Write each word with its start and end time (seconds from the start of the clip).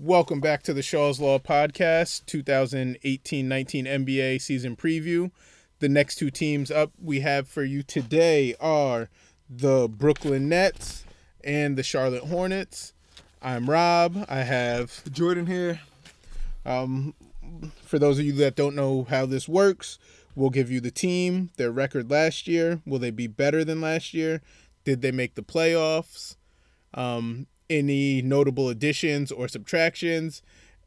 Welcome 0.00 0.38
back 0.38 0.62
to 0.62 0.72
the 0.72 0.80
Shaw's 0.80 1.18
Law 1.18 1.40
Podcast 1.40 2.24
2018 2.26 3.48
19 3.48 3.84
NBA 3.84 4.40
season 4.40 4.76
preview. 4.76 5.32
The 5.80 5.88
next 5.88 6.14
two 6.18 6.30
teams 6.30 6.70
up 6.70 6.92
we 7.02 7.18
have 7.18 7.48
for 7.48 7.64
you 7.64 7.82
today 7.82 8.54
are 8.60 9.08
the 9.50 9.88
Brooklyn 9.88 10.48
Nets 10.48 11.04
and 11.42 11.76
the 11.76 11.82
Charlotte 11.82 12.22
Hornets. 12.22 12.92
I'm 13.42 13.68
Rob. 13.68 14.24
I 14.28 14.42
have 14.42 15.02
Jordan 15.10 15.46
here. 15.46 15.80
Um, 16.64 17.12
for 17.82 17.98
those 17.98 18.20
of 18.20 18.24
you 18.24 18.34
that 18.34 18.54
don't 18.54 18.76
know 18.76 19.04
how 19.10 19.26
this 19.26 19.48
works, 19.48 19.98
we'll 20.36 20.50
give 20.50 20.70
you 20.70 20.80
the 20.80 20.92
team, 20.92 21.50
their 21.56 21.72
record 21.72 22.08
last 22.08 22.46
year. 22.46 22.80
Will 22.86 23.00
they 23.00 23.10
be 23.10 23.26
better 23.26 23.64
than 23.64 23.80
last 23.80 24.14
year? 24.14 24.42
Did 24.84 25.02
they 25.02 25.10
make 25.10 25.34
the 25.34 25.42
playoffs? 25.42 26.36
Um, 26.94 27.48
any 27.70 28.22
notable 28.22 28.68
additions 28.68 29.30
or 29.32 29.48
subtractions? 29.48 30.42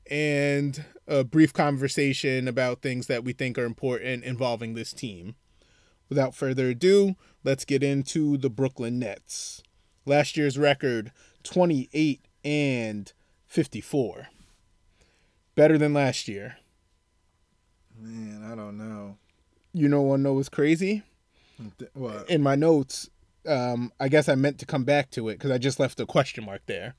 And 0.09 0.83
a 1.07 1.23
brief 1.23 1.53
conversation 1.53 2.47
about 2.47 2.81
things 2.81 3.07
that 3.07 3.23
we 3.23 3.33
think 3.33 3.57
are 3.57 3.65
important 3.65 4.23
involving 4.23 4.73
this 4.73 4.93
team. 4.93 5.35
Without 6.09 6.35
further 6.35 6.69
ado, 6.69 7.15
let's 7.43 7.63
get 7.63 7.83
into 7.83 8.37
the 8.37 8.49
Brooklyn 8.49 8.99
Nets. 8.99 9.63
Last 10.05 10.35
year's 10.35 10.57
record 10.57 11.11
28 11.43 12.25
and 12.43 13.13
54 13.45 14.27
better 15.55 15.77
than 15.77 15.93
last 15.93 16.27
year. 16.27 16.57
Man, 17.97 18.43
I 18.51 18.55
don't 18.55 18.77
know. 18.77 19.17
You 19.73 19.87
know 19.87 20.01
what 20.01 20.19
know 20.19 20.33
was 20.33 20.49
crazy? 20.49 21.03
What? 21.93 22.29
In 22.29 22.41
my 22.41 22.55
notes, 22.55 23.09
um, 23.47 23.91
I 23.99 24.07
guess 24.09 24.29
I 24.29 24.35
meant 24.35 24.59
to 24.59 24.65
come 24.65 24.83
back 24.83 25.11
to 25.11 25.29
it 25.29 25.33
because 25.35 25.51
I 25.51 25.57
just 25.57 25.79
left 25.79 25.99
a 25.99 26.05
question 26.05 26.45
mark 26.45 26.61
there. 26.65 26.95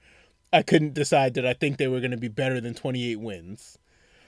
I 0.52 0.62
couldn't 0.62 0.94
decide 0.94 1.34
that 1.34 1.46
I 1.46 1.54
think 1.54 1.78
they 1.78 1.88
were 1.88 2.00
going 2.00 2.10
to 2.10 2.16
be 2.16 2.28
better 2.28 2.60
than 2.60 2.74
28 2.74 3.20
wins. 3.20 3.78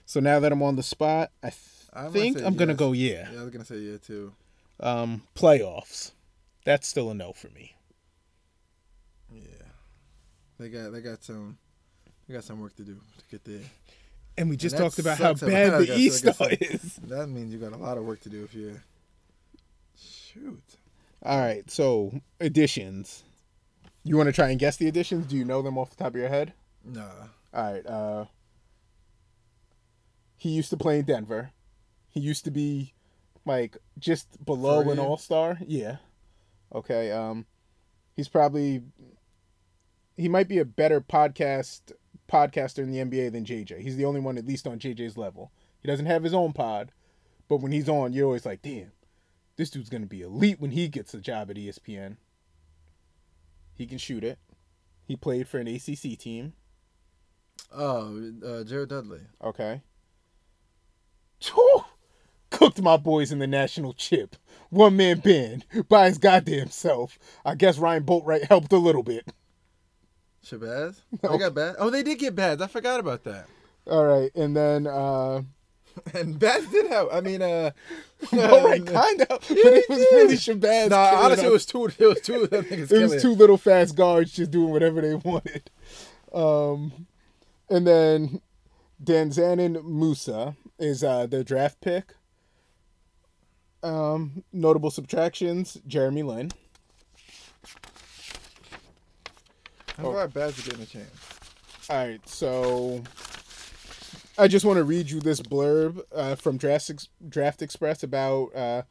So 0.07 0.21
now 0.21 0.41
that 0.41 0.53
I'm 0.53 0.63
on 0.63 0.77
the 0.77 0.83
spot, 0.83 1.31
I 1.43 1.51
th- 1.51 1.59
I'm 1.93 2.13
think 2.13 2.37
gonna 2.37 2.47
I'm 2.47 2.53
say 2.55 2.59
going 2.59 2.69
to 2.69 2.75
go 2.75 2.93
yeah. 2.93 3.29
Yeah, 3.33 3.41
I 3.41 3.43
was 3.43 3.51
gonna 3.51 3.65
say 3.65 3.77
yeah 3.77 3.99
too. 3.99 4.33
Um, 4.81 5.23
playoffs. 5.35 6.13
That's 6.65 6.89
still 6.89 7.11
a 7.11 7.15
no 7.15 7.33
for 7.33 7.49
me. 7.51 7.77
Yeah, 9.33 9.43
they 10.59 10.69
got 10.69 10.93
they 10.93 11.01
got 11.01 11.23
some 11.23 11.59
they 12.27 12.35
got 12.35 12.45
some 12.45 12.61
work 12.61 12.75
to 12.77 12.83
do 12.83 12.95
to 12.95 13.25
get 13.31 13.45
there. 13.45 13.61
And 14.37 14.51
we 14.51 14.57
just 14.57 14.75
And 14.75 14.85
talked 14.85 14.99
about 14.99 15.19
how 15.19 15.35
bad 15.47 15.87
the 15.87 15.97
East 15.97 16.25
is. 16.25 16.97
That 17.07 17.29
means 17.29 17.53
you 17.53 17.59
got 17.61 17.73
a 17.73 17.77
lot 17.77 17.99
of 17.99 18.05
work 18.05 18.21
to 18.23 18.29
do 18.29 18.45
if 18.45 18.55
you 18.55 18.81
shoot. 19.97 20.63
All 21.25 21.41
right, 21.41 21.69
so 21.71 22.21
additions. 22.41 23.25
You 24.03 24.17
want 24.17 24.27
to 24.27 24.33
try 24.33 24.51
and 24.51 24.59
guess 24.59 24.77
the 24.77 24.89
additions? 24.89 25.27
Do 25.27 25.37
you 25.37 25.45
know 25.45 25.63
them 25.63 25.79
off 25.79 25.91
the 25.91 25.97
top 25.97 26.15
of 26.15 26.21
your 26.21 26.29
head? 26.29 26.53
No. 26.85 27.09
All 27.55 27.73
right. 27.73 27.87
Uh, 27.87 28.27
he 30.37 30.51
used 30.51 30.71
to 30.71 30.77
play 30.77 30.99
in 30.99 31.07
Denver. 31.07 31.53
He 32.11 32.21
used 32.21 32.45
to 32.45 32.51
be 32.51 32.93
like 33.47 33.79
just 33.99 34.45
below 34.45 34.81
an 34.91 34.99
all 34.99 35.17
star. 35.17 35.59
Yeah. 35.67 35.97
Okay. 36.75 37.11
Um, 37.11 37.47
he's 38.15 38.29
probably 38.29 38.83
he 40.17 40.29
might 40.29 40.49
be 40.49 40.59
a 40.59 40.65
better 40.65 41.01
podcast 41.01 41.93
podcaster 42.31 42.79
in 42.79 42.91
the 42.91 42.99
NBA 42.99 43.33
than 43.33 43.45
JJ. 43.45 43.81
He's 43.81 43.97
the 43.97 44.05
only 44.05 44.21
one 44.21 44.37
at 44.37 44.47
least 44.47 44.67
on 44.67 44.79
JJ's 44.79 45.17
level. 45.17 45.51
He 45.81 45.89
doesn't 45.89 46.07
have 46.07 46.23
his 46.23 46.35
own 46.35 46.53
pod, 46.53 46.93
but 47.49 47.59
when 47.59 47.73
he's 47.73 47.89
on, 47.89 48.13
you're 48.13 48.27
always 48.27 48.47
like, 48.47 48.63
damn, 48.63 48.93
this 49.57 49.71
dude's 49.71 49.89
gonna 49.91 50.07
be 50.07 50.23
elite 50.23 50.61
when 50.61 50.71
he 50.73 50.89
gets 50.89 51.15
a 51.15 51.19
job 51.21 51.51
at 51.51 51.57
ESPN. 51.57 52.17
He 53.75 53.87
can 53.87 53.99
shoot 53.99 54.23
it. 54.25 54.39
He 55.07 55.17
played 55.17 55.49
for 55.49 55.59
an 55.59 55.69
ACC 55.69 56.19
team. 56.19 56.53
oh, 57.73 58.33
uh, 58.47 58.65
Jared 58.65 58.89
Dudley. 58.89 59.21
Okay. 59.43 59.83
Whew. 61.43 61.85
Cooked 62.51 62.81
my 62.81 62.97
boys 62.97 63.33
in 63.33 63.41
the 63.41 63.47
national 63.49 63.93
chip. 63.95 64.37
One 64.71 64.97
man 64.97 65.19
band 65.19 65.67
by 65.89 66.07
his 66.07 66.19
goddamn 66.19 66.71
self. 66.71 67.19
I 67.45 67.55
guess 67.57 67.79
Ryan 67.79 68.05
Boatright 68.05 68.45
helped 68.45 68.73
a 68.73 68.79
little 68.79 69.03
bit. 69.03 69.27
Shabazz. 70.45 71.01
No. 71.23 71.33
They 71.33 71.39
got 71.39 71.55
bad. 71.55 71.77
Oh, 71.79 71.91
they 71.91 72.03
did 72.03 72.19
get 72.19 72.35
bad. 72.37 72.63
I 72.63 72.67
forgot 72.69 73.01
about 73.01 73.25
that. 73.25 73.47
All 73.87 74.05
right, 74.05 74.31
and 74.35 74.57
then 74.57 74.87
uh 74.87 75.43
And 76.15 76.39
Baz 76.39 76.67
did 76.67 76.87
help. 76.89 77.13
I 77.13 77.21
mean, 77.21 77.43
uh, 77.43 77.71
all 78.33 78.65
right, 78.65 78.85
kind 78.87 79.23
of, 79.23 79.29
but 79.29 79.51
it 79.51 79.89
was 79.89 79.99
really 80.13 80.35
Shabazz. 80.35 80.91
Nah, 80.91 81.25
honestly, 81.25 81.47
it 81.47 81.53
was 81.53 81.67
two. 81.67 81.87
It 81.87 82.07
was 82.07 82.21
two 82.21 82.43
of 82.43 82.51
them 82.51 82.65
niggas 82.65 82.93
it 82.93 83.03
was 83.03 83.23
two 83.23 83.33
little 83.33 83.57
fast 83.57 83.97
guards 83.97 84.33
just 84.33 84.51
doing 84.51 84.71
whatever 84.71 85.01
they 85.01 85.15
wanted. 85.15 85.71
Um, 86.33 87.07
and 87.71 87.87
then 87.87 88.41
Dzanan 89.03 89.85
Musa 89.85 90.57
is 90.79 91.03
uh, 91.05 91.27
their 91.27 91.45
draft 91.45 91.81
pick. 91.81 92.15
Um, 93.83 94.45
notable 94.53 94.91
subtractions: 94.91 95.79
Jeremy 95.87 96.23
Lin. 96.23 96.51
I'm 99.99 100.05
glad 100.05 100.35
Baz 100.35 100.59
is 100.59 100.65
getting 100.65 100.83
a 100.83 100.87
chance. 100.87 101.11
All 101.89 101.97
right, 101.97 102.29
so 102.29 103.03
I 104.37 104.49
just 104.49 104.65
want 104.65 104.79
to 104.79 104.85
read 104.85 105.11
you 105.11 105.21
this 105.21 105.41
blurb 105.41 106.01
uh, 106.15 106.35
from 106.35 106.57
Draft, 106.57 106.91
Ex- 106.91 107.09
Draft 107.29 107.63
Express 107.63 108.03
about 108.03 108.55
uh, 108.55 108.83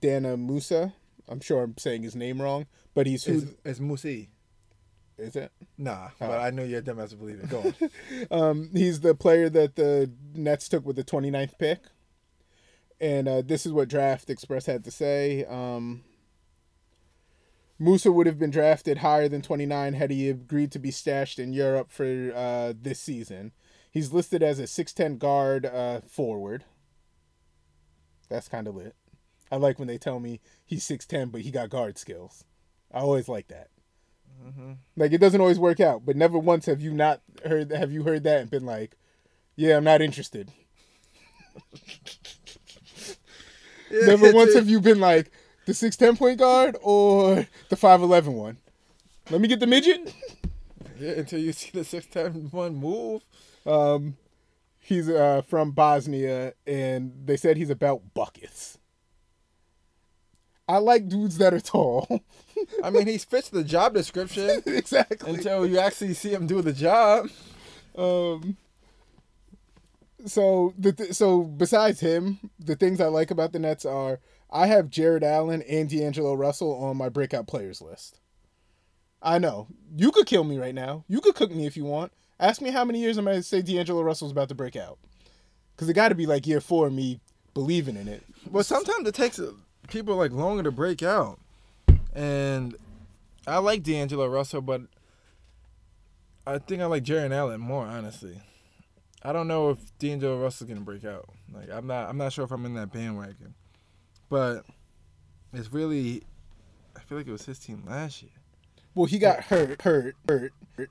Dana 0.00 0.36
Musa. 0.36 0.92
I'm 1.28 1.40
sure 1.40 1.62
I'm 1.62 1.76
saying 1.78 2.02
his 2.02 2.14
name 2.14 2.40
wrong, 2.40 2.66
but 2.94 3.06
he's 3.06 3.24
who 3.24 3.38
It's, 3.38 3.52
it's 3.64 3.78
Musi. 3.80 4.28
is 5.18 5.34
it? 5.36 5.50
Nah, 5.76 6.08
Oh. 6.20 6.28
but 6.28 6.40
I 6.40 6.50
know 6.50 6.62
you're 6.62 6.80
dumb 6.80 7.00
as 7.00 7.10
to 7.10 7.16
believe 7.16 7.40
it. 7.40 7.48
Go 7.48 7.60
on. 7.60 7.74
Um, 8.30 8.70
he's 8.72 9.00
the 9.00 9.14
player 9.14 9.48
that 9.50 9.74
the 9.76 10.10
Nets 10.34 10.68
took 10.68 10.84
with 10.86 10.96
the 10.96 11.04
29th 11.04 11.58
pick. 11.58 11.80
And 13.00 13.26
uh, 13.28 13.42
this 13.42 13.66
is 13.66 13.72
what 13.72 13.88
Draft 13.88 14.30
Express 14.30 14.66
had 14.66 14.84
to 14.84 14.90
say. 14.90 15.44
Um, 15.46 16.04
Musa 17.78 18.12
would 18.12 18.26
have 18.26 18.38
been 18.38 18.50
drafted 18.50 18.98
higher 18.98 19.28
than 19.28 19.42
29 19.42 19.94
had 19.94 20.10
he 20.12 20.30
agreed 20.30 20.70
to 20.72 20.78
be 20.78 20.92
stashed 20.92 21.38
in 21.40 21.52
Europe 21.52 21.90
for 21.90 22.32
uh, 22.34 22.72
this 22.80 23.00
season. 23.00 23.50
He's 23.94 24.12
listed 24.12 24.42
as 24.42 24.58
a 24.58 24.64
6'10 24.64 25.20
guard 25.20 25.64
uh, 25.64 26.00
forward. 26.00 26.64
That's 28.28 28.48
kind 28.48 28.66
of 28.66 28.74
lit. 28.74 28.96
I 29.52 29.56
like 29.56 29.78
when 29.78 29.86
they 29.86 29.98
tell 29.98 30.18
me 30.18 30.40
he's 30.66 30.84
6'10, 30.86 31.30
but 31.30 31.42
he 31.42 31.52
got 31.52 31.70
guard 31.70 31.96
skills. 31.96 32.42
I 32.92 32.98
always 32.98 33.28
like 33.28 33.46
that. 33.48 33.68
Like 34.96 35.12
it 35.12 35.18
doesn't 35.18 35.40
always 35.40 35.60
work 35.60 35.78
out, 35.78 36.04
but 36.04 36.16
never 36.16 36.36
once 36.38 36.66
have 36.66 36.80
you 36.80 36.92
not 36.92 37.22
heard 37.46 37.70
have 37.70 37.92
you 37.92 38.02
heard 38.02 38.24
that 38.24 38.40
and 38.40 38.50
been 38.50 38.66
like, 38.66 38.96
"Yeah, 39.56 39.76
I'm 39.76 39.84
not 39.84 40.02
interested." 40.02 40.50
Never 43.90 44.32
once 44.32 44.54
have 44.54 44.68
you 44.68 44.80
been 44.80 44.98
like 44.98 45.30
the 45.66 45.72
six 45.72 45.96
ten 45.96 46.16
point 46.16 46.40
guard 46.40 46.76
or 46.82 47.46
the 47.68 47.76
five 47.76 48.02
eleven 48.02 48.34
one. 48.34 48.58
Let 49.30 49.40
me 49.40 49.48
get 49.48 49.60
the 49.60 49.66
midget. 49.66 50.12
Yeah, 50.98 51.12
until 51.12 51.38
you 51.38 51.52
see 51.52 51.70
the 51.72 51.84
six 51.84 52.06
ten 52.06 52.48
one 52.50 52.74
move. 52.74 53.22
Um, 53.66 54.16
he's 54.78 55.08
uh, 55.08 55.42
from 55.42 55.72
Bosnia, 55.72 56.54
and 56.66 57.12
they 57.24 57.36
said 57.36 57.56
he's 57.56 57.70
about 57.70 58.14
buckets. 58.14 58.78
I 60.66 60.78
like 60.78 61.08
dudes 61.08 61.38
that 61.38 61.52
are 61.52 61.60
tall. 61.60 62.22
I 62.82 62.90
mean, 62.90 63.06
he 63.06 63.18
fits 63.18 63.50
the 63.50 63.64
job 63.64 63.94
description 63.94 64.62
exactly. 64.66 65.34
until 65.34 65.66
you 65.66 65.78
actually 65.78 66.14
see 66.14 66.30
him 66.30 66.46
do 66.46 66.62
the 66.62 66.72
job. 66.72 67.28
Um. 67.96 68.56
So 70.26 70.72
the 70.78 70.92
th- 70.92 71.12
so 71.12 71.42
besides 71.42 72.00
him, 72.00 72.50
the 72.58 72.76
things 72.76 72.98
I 72.98 73.06
like 73.08 73.30
about 73.30 73.52
the 73.52 73.58
Nets 73.58 73.84
are 73.84 74.20
I 74.50 74.68
have 74.68 74.88
Jarrett 74.88 75.22
Allen 75.22 75.60
and 75.62 75.90
D'Angelo 75.90 76.32
Russell 76.32 76.72
on 76.82 76.96
my 76.96 77.10
breakout 77.10 77.46
players 77.46 77.82
list. 77.82 78.20
I 79.20 79.38
know 79.38 79.66
you 79.94 80.10
could 80.12 80.26
kill 80.26 80.44
me 80.44 80.58
right 80.58 80.74
now. 80.74 81.04
You 81.08 81.20
could 81.20 81.34
cook 81.34 81.50
me 81.50 81.66
if 81.66 81.76
you 81.76 81.84
want. 81.84 82.12
Ask 82.40 82.60
me 82.60 82.70
how 82.70 82.84
many 82.84 83.00
years 83.00 83.16
I'm 83.16 83.24
gonna 83.24 83.42
say 83.42 83.62
D'Angelo 83.62 84.02
Russell's 84.02 84.32
about 84.32 84.48
to 84.48 84.54
break 84.54 84.76
out, 84.76 84.98
because 85.74 85.88
it 85.88 85.94
got 85.94 86.08
to 86.08 86.14
be 86.14 86.26
like 86.26 86.46
year 86.46 86.60
four 86.60 86.88
of 86.88 86.92
me 86.92 87.20
believing 87.54 87.96
in 87.96 88.08
it. 88.08 88.24
Well, 88.50 88.64
sometimes 88.64 89.06
it 89.06 89.14
takes 89.14 89.38
uh, 89.38 89.52
people 89.88 90.16
like 90.16 90.32
longer 90.32 90.64
to 90.64 90.72
break 90.72 91.02
out, 91.02 91.38
and 92.12 92.76
I 93.46 93.58
like 93.58 93.82
D'Angelo 93.84 94.26
Russell, 94.26 94.62
but 94.62 94.82
I 96.46 96.58
think 96.58 96.82
I 96.82 96.86
like 96.86 97.04
Jarrett 97.04 97.30
Allen 97.30 97.60
more. 97.60 97.86
Honestly, 97.86 98.40
I 99.22 99.32
don't 99.32 99.46
know 99.46 99.70
if 99.70 99.78
D'Angelo 99.98 100.42
Russell's 100.42 100.68
gonna 100.68 100.80
break 100.80 101.04
out. 101.04 101.28
Like 101.52 101.70
I'm 101.70 101.86
not. 101.86 102.08
I'm 102.08 102.18
not 102.18 102.32
sure 102.32 102.44
if 102.44 102.50
I'm 102.50 102.66
in 102.66 102.74
that 102.74 102.92
bandwagon, 102.92 103.54
but 104.28 104.64
it's 105.52 105.72
really. 105.72 106.24
I 106.96 107.00
feel 107.00 107.18
like 107.18 107.28
it 107.28 107.32
was 107.32 107.44
his 107.44 107.58
team 107.58 107.84
last 107.86 108.22
year. 108.22 108.32
Well, 108.94 109.06
he 109.06 109.18
got 109.18 109.44
hurt, 109.44 109.82
hurt, 109.82 110.14
hurt, 110.28 110.52
hurt 110.76 110.90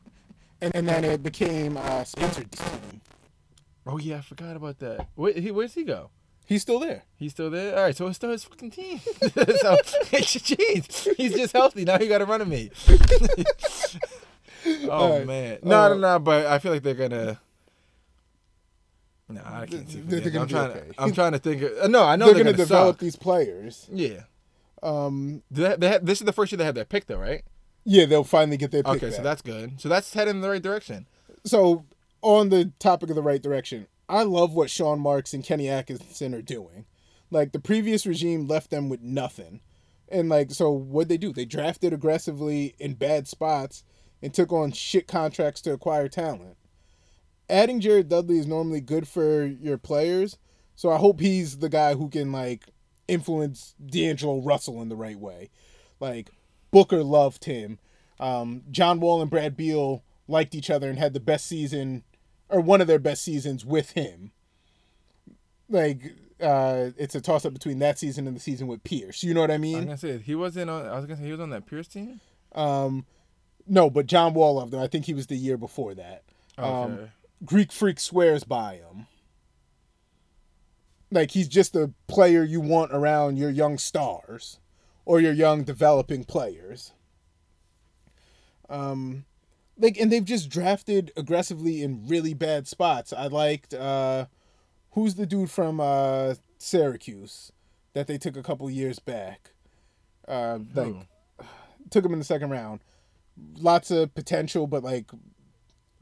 and, 0.63 0.75
and 0.75 0.87
then 0.87 1.03
it 1.03 1.21
became 1.21 1.77
uh, 1.77 2.03
Spencer's 2.03 2.45
team. 2.51 3.01
Oh 3.85 3.97
yeah, 3.97 4.17
I 4.17 4.21
forgot 4.21 4.55
about 4.55 4.79
that. 4.79 5.07
Where, 5.15 5.33
he, 5.33 5.51
where's 5.51 5.73
he 5.73 5.83
go? 5.83 6.09
He's 6.45 6.61
still 6.61 6.79
there. 6.79 7.03
He's 7.15 7.31
still 7.31 7.49
there. 7.49 7.75
All 7.75 7.83
right, 7.83 7.95
so 7.95 8.07
it's 8.07 8.17
still 8.17 8.31
his 8.31 8.43
fucking 8.43 8.71
team. 8.71 8.99
so 9.19 9.19
jeez, 10.11 11.15
he's 11.15 11.33
just 11.33 11.53
healthy 11.53 11.85
now. 11.85 11.97
He 11.99 12.07
got 12.07 12.17
to 12.19 12.25
run 12.25 12.41
a 12.41 12.45
mate. 12.45 12.73
Oh 14.65 14.89
Alright. 14.89 15.27
man, 15.27 15.57
no, 15.61 15.77
Uh, 15.77 15.89
no, 15.89 15.95
no. 15.97 16.19
But 16.19 16.45
I 16.45 16.57
feel 16.57 16.71
like 16.71 16.83
they're 16.83 16.93
gonna. 16.93 17.37
No, 19.27 19.41
I 19.43 19.65
can't 19.65 19.89
see. 19.89 19.99
They're 19.99 20.21
They're 20.21 20.31
gonna 20.31 20.43
I'm 20.43 20.47
trying. 20.47 20.71
okay. 20.71 20.87
To, 20.87 21.01
I'm 21.01 21.11
trying 21.11 21.31
to 21.33 21.39
think. 21.39 21.61
Of, 21.63 21.71
uh, 21.81 21.87
no, 21.87 22.05
I 22.05 22.15
know 22.15 22.27
they're, 22.27 22.35
they're, 22.35 22.43
gonna, 22.45 22.55
gonna, 22.55 22.65
develop 22.65 22.93
suck. 22.95 22.99
these 23.01 23.15
players. 23.17 23.89
Yeah. 23.91 24.21
Um, 24.81 25.43
Do 25.51 25.63
they, 25.63 25.75
they 25.75 25.87
have, 25.89 26.05
this 26.05 26.21
is 26.21 26.25
the 26.25 26.31
first 26.31 26.51
year 26.53 26.57
they 26.57 26.63
have 26.63 26.75
their 26.75 26.85
pick 26.85 27.07
though, 27.07 27.17
right? 27.17 27.43
Yeah, 27.85 28.05
they'll 28.05 28.23
finally 28.23 28.57
get 28.57 28.71
their 28.71 28.83
pick 28.83 28.93
Okay, 28.95 29.07
back. 29.07 29.15
so 29.15 29.23
that's 29.23 29.41
good. 29.41 29.79
So 29.81 29.89
that's 29.89 30.13
heading 30.13 30.35
in 30.35 30.41
the 30.41 30.49
right 30.49 30.61
direction. 30.61 31.07
so 31.45 31.85
on 32.21 32.49
the 32.49 32.71
topic 32.79 33.09
of 33.09 33.15
the 33.15 33.21
right 33.21 33.41
direction, 33.41 33.87
I 34.07 34.23
love 34.23 34.53
what 34.53 34.69
Sean 34.69 34.99
Marks 34.99 35.33
and 35.33 35.43
Kenny 35.43 35.67
Atkinson 35.69 36.33
are 36.33 36.41
doing. 36.41 36.85
Like 37.31 37.51
the 37.51 37.59
previous 37.59 38.05
regime 38.05 38.47
left 38.47 38.69
them 38.69 38.87
with 38.89 39.01
nothing. 39.01 39.59
And 40.09 40.29
like 40.29 40.51
so 40.51 40.69
what 40.71 41.07
they 41.09 41.17
do? 41.17 41.33
They 41.33 41.45
drafted 41.45 41.91
aggressively 41.93 42.75
in 42.79 42.93
bad 42.93 43.27
spots 43.27 43.83
and 44.21 44.33
took 44.33 44.53
on 44.53 44.71
shit 44.71 45.07
contracts 45.07 45.61
to 45.61 45.73
acquire 45.73 46.07
talent. 46.07 46.55
Adding 47.49 47.81
Jared 47.81 48.07
Dudley 48.09 48.37
is 48.37 48.47
normally 48.47 48.79
good 48.81 49.07
for 49.07 49.43
your 49.45 49.77
players, 49.77 50.37
so 50.75 50.89
I 50.91 50.97
hope 50.97 51.19
he's 51.19 51.57
the 51.57 51.67
guy 51.69 51.93
who 51.95 52.07
can 52.09 52.31
like 52.31 52.69
influence 53.07 53.75
D'Angelo 53.85 54.39
Russell 54.41 54.81
in 54.81 54.87
the 54.89 54.95
right 54.95 55.19
way. 55.19 55.49
Like 55.99 56.29
Booker 56.73 57.03
loved 57.03 57.45
him. 57.45 57.77
Um, 58.19 58.63
John 58.71 58.99
Wall 58.99 59.21
and 59.21 59.29
Brad 59.29 59.55
Beal 59.55 60.03
liked 60.27 60.55
each 60.55 60.71
other 60.71 60.89
and 60.89 60.97
had 60.97 61.13
the 61.13 61.19
best 61.19 61.45
season 61.45 62.03
or 62.49 62.59
one 62.59 62.81
of 62.81 62.87
their 62.87 62.99
best 62.99 63.23
seasons 63.23 63.63
with 63.63 63.91
him. 63.91 64.31
Like 65.69 66.15
uh, 66.41 66.89
it's 66.97 67.13
a 67.13 67.21
toss 67.21 67.45
up 67.45 67.53
between 67.53 67.77
that 67.79 67.99
season 67.99 68.27
and 68.27 68.35
the 68.35 68.39
season 68.39 68.67
with 68.67 68.83
Pierce. 68.83 69.23
You 69.23 69.35
know 69.35 69.41
what 69.41 69.51
I 69.51 69.57
mean? 69.57 69.85
gonna 69.85 69.97
say 69.97 70.17
he 70.17 70.33
wasn't 70.33 70.69
on. 70.69 70.87
I 70.87 70.95
was 70.95 71.05
gonna 71.05 71.17
say 71.17 71.25
he 71.25 71.31
was 71.31 71.39
on 71.39 71.51
that 71.51 71.67
Pierce 71.67 71.87
team. 71.87 72.19
Um, 72.55 73.05
no, 73.67 73.89
but 73.89 74.07
John 74.07 74.33
Wall 74.33 74.55
loved 74.55 74.73
him. 74.73 74.79
I 74.79 74.87
think 74.87 75.05
he 75.05 75.13
was 75.13 75.27
the 75.27 75.35
year 75.35 75.57
before 75.57 75.93
that. 75.93 76.23
Okay. 76.57 76.67
Um, 76.67 77.11
Greek 77.45 77.71
Freak 77.71 77.99
swears 77.99 78.43
by 78.43 78.75
him. 78.75 79.05
Like 81.11 81.31
he's 81.31 81.47
just 81.47 81.75
a 81.75 81.91
player 82.07 82.43
you 82.43 82.61
want 82.61 82.91
around 82.93 83.37
your 83.37 83.51
young 83.51 83.77
stars 83.77 84.59
or 85.05 85.19
your 85.19 85.33
young 85.33 85.63
developing 85.63 86.23
players. 86.23 86.93
Um 88.69 89.25
like 89.77 89.97
and 89.97 90.11
they've 90.11 90.23
just 90.23 90.49
drafted 90.49 91.11
aggressively 91.15 91.81
in 91.81 92.07
really 92.07 92.33
bad 92.33 92.67
spots. 92.67 93.13
I 93.13 93.27
liked 93.27 93.73
uh 93.73 94.25
who's 94.91 95.15
the 95.15 95.25
dude 95.25 95.51
from 95.51 95.79
uh 95.79 96.35
Syracuse 96.57 97.51
that 97.93 98.07
they 98.07 98.17
took 98.17 98.37
a 98.37 98.43
couple 98.43 98.69
years 98.69 98.99
back. 98.99 99.51
Uh 100.27 100.59
like 100.73 100.95
took 101.89 102.05
him 102.05 102.13
in 102.13 102.19
the 102.19 102.25
second 102.25 102.49
round. 102.49 102.79
Lots 103.59 103.91
of 103.91 104.13
potential 104.15 104.67
but 104.67 104.83
like 104.83 105.11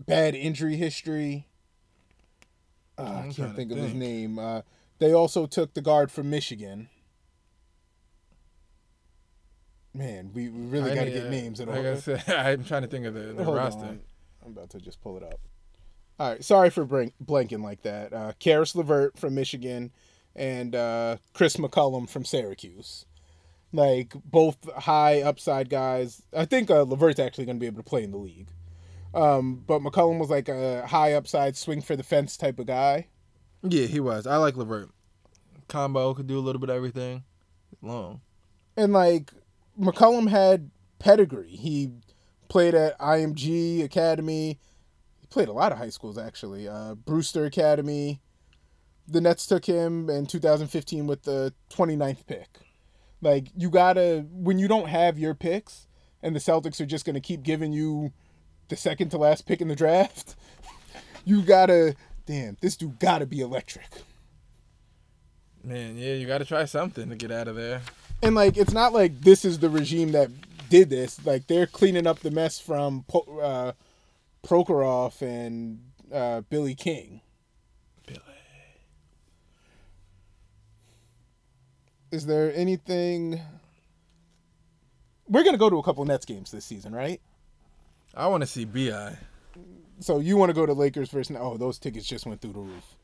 bad 0.05 0.35
injury 0.35 0.75
history. 0.75 1.47
Uh, 2.97 3.03
I 3.03 3.21
can't 3.23 3.35
to 3.35 3.49
think 3.53 3.71
of 3.71 3.77
his 3.77 3.93
name. 3.93 4.37
Uh, 4.37 4.61
they 4.99 5.13
also 5.13 5.45
took 5.47 5.73
the 5.73 5.81
guard 5.81 6.11
from 6.11 6.29
Michigan. 6.29 6.89
Man, 10.01 10.31
we 10.33 10.49
we 10.49 10.65
really 10.65 10.95
got 10.95 11.03
to 11.03 11.11
get 11.11 11.29
names 11.29 11.59
in 11.59 11.69
Like 11.69 11.85
I 11.85 11.95
said, 11.95 12.23
I'm 12.27 12.63
trying 12.63 12.81
to 12.81 12.87
think 12.87 13.05
of 13.05 13.13
the, 13.13 13.33
the 13.33 13.43
roster. 13.43 13.81
on. 13.85 13.99
I'm 14.43 14.53
about 14.53 14.71
to 14.71 14.79
just 14.79 14.99
pull 14.99 15.15
it 15.15 15.21
up. 15.21 15.39
All 16.19 16.31
right, 16.31 16.43
sorry 16.43 16.71
for 16.71 16.85
blank- 16.85 17.13
blanking 17.23 17.61
like 17.63 17.83
that. 17.83 18.11
Uh, 18.11 18.33
Caris 18.39 18.75
Levert 18.75 19.19
from 19.19 19.35
Michigan 19.35 19.91
and 20.35 20.75
uh, 20.75 21.17
Chris 21.35 21.57
McCullough 21.57 22.09
from 22.09 22.25
Syracuse. 22.25 23.05
Like 23.73 24.13
both 24.25 24.57
high 24.73 25.21
upside 25.21 25.69
guys. 25.69 26.23
I 26.35 26.45
think 26.45 26.71
uh, 26.71 26.81
Levert's 26.81 27.19
actually 27.19 27.45
going 27.45 27.57
to 27.57 27.61
be 27.61 27.67
able 27.67 27.83
to 27.83 27.87
play 27.87 28.03
in 28.03 28.09
the 28.09 28.17
league. 28.17 28.47
Um, 29.13 29.63
but 29.67 29.81
McCullough 29.81 30.17
was 30.17 30.31
like 30.31 30.49
a 30.49 30.87
high 30.87 31.13
upside 31.13 31.55
swing 31.55 31.81
for 31.81 31.95
the 31.95 32.01
fence 32.03 32.37
type 32.37 32.57
of 32.57 32.65
guy. 32.65 33.05
Yeah, 33.61 33.85
he 33.85 33.99
was. 33.99 34.25
I 34.25 34.37
like 34.37 34.57
Levert. 34.57 34.89
Combo 35.67 36.15
could 36.15 36.25
do 36.25 36.39
a 36.39 36.41
little 36.41 36.59
bit 36.59 36.71
of 36.71 36.75
everything. 36.75 37.23
Long. 37.83 38.21
And 38.75 38.93
like 38.93 39.31
McCullough 39.81 40.29
had 40.29 40.71
pedigree. 40.99 41.55
He 41.55 41.91
played 42.47 42.75
at 42.75 42.97
IMG 42.99 43.83
Academy. 43.83 44.59
He 45.19 45.27
played 45.27 45.47
a 45.47 45.53
lot 45.53 45.71
of 45.71 45.77
high 45.77 45.89
schools 45.89 46.17
actually. 46.17 46.67
Uh, 46.67 46.95
Brewster 46.95 47.45
Academy. 47.45 48.21
The 49.07 49.21
Nets 49.21 49.45
took 49.45 49.65
him 49.65 50.09
in 50.09 50.25
2015 50.25 51.07
with 51.07 51.23
the 51.23 51.53
29th 51.71 52.25
pick. 52.27 52.47
Like 53.21 53.47
you 53.55 53.69
gotta 53.69 54.25
when 54.31 54.59
you 54.59 54.67
don't 54.67 54.87
have 54.87 55.19
your 55.19 55.33
picks 55.33 55.87
and 56.23 56.35
the 56.35 56.39
Celtics 56.39 56.79
are 56.79 56.85
just 56.85 57.05
gonna 57.05 57.21
keep 57.21 57.43
giving 57.43 57.71
you 57.71 58.11
the 58.69 58.75
second 58.75 59.09
to 59.09 59.17
last 59.17 59.45
pick 59.45 59.61
in 59.61 59.67
the 59.67 59.75
draft, 59.75 60.35
you 61.25 61.41
gotta 61.41 61.95
damn 62.25 62.57
this 62.61 62.77
dude 62.77 62.99
gotta 62.99 63.25
be 63.25 63.41
electric. 63.41 64.03
Man, 65.63 65.95
yeah, 65.95 66.13
you 66.13 66.25
got 66.25 66.39
to 66.39 66.45
try 66.45 66.65
something 66.65 67.09
to 67.09 67.15
get 67.15 67.31
out 67.31 67.47
of 67.47 67.55
there. 67.55 67.81
And 68.21 68.35
like 68.35 68.57
it's 68.57 68.73
not 68.73 68.93
like 68.93 69.21
this 69.21 69.45
is 69.45 69.59
the 69.59 69.69
regime 69.69 70.11
that 70.11 70.29
did 70.69 70.89
this. 70.89 71.23
Like 71.25 71.47
they're 71.47 71.67
cleaning 71.67 72.07
up 72.07 72.19
the 72.19 72.31
mess 72.31 72.59
from 72.59 73.03
Po- 73.07 73.39
uh, 73.39 73.71
Prokhorov 74.45 75.21
and 75.21 75.79
uh, 76.13 76.41
Billy 76.41 76.75
King. 76.75 77.21
Billy. 78.05 78.19
Is 82.11 82.25
there 82.25 82.53
anything? 82.55 83.41
We're 85.27 85.43
gonna 85.43 85.57
go 85.57 85.69
to 85.69 85.77
a 85.77 85.83
couple 85.83 86.03
Nets 86.05 86.25
games 86.25 86.51
this 86.51 86.65
season, 86.65 86.93
right? 86.93 87.21
I 88.13 88.27
want 88.27 88.41
to 88.41 88.47
see 88.47 88.65
Bi. 88.65 89.15
So 89.99 90.19
you 90.19 90.35
want 90.35 90.49
to 90.49 90.53
go 90.53 90.65
to 90.65 90.73
Lakers 90.73 91.09
versus? 91.09 91.37
Oh, 91.39 91.57
those 91.57 91.79
tickets 91.79 92.07
just 92.07 92.25
went 92.25 92.41
through 92.41 92.53
the 92.53 92.59
roof. 92.59 92.95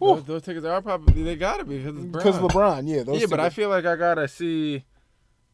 Those, 0.00 0.24
those 0.24 0.42
tickets 0.42 0.66
are 0.66 0.82
probably 0.82 1.22
they 1.22 1.36
gotta 1.36 1.64
be 1.64 1.78
because 1.78 1.94
Because 2.04 2.36
LeBron, 2.36 2.86
yeah, 2.88 3.02
those 3.02 3.20
yeah, 3.20 3.26
but 3.28 3.40
I 3.40 3.48
feel 3.50 3.68
like 3.70 3.86
I 3.86 3.96
gotta 3.96 4.28
see 4.28 4.84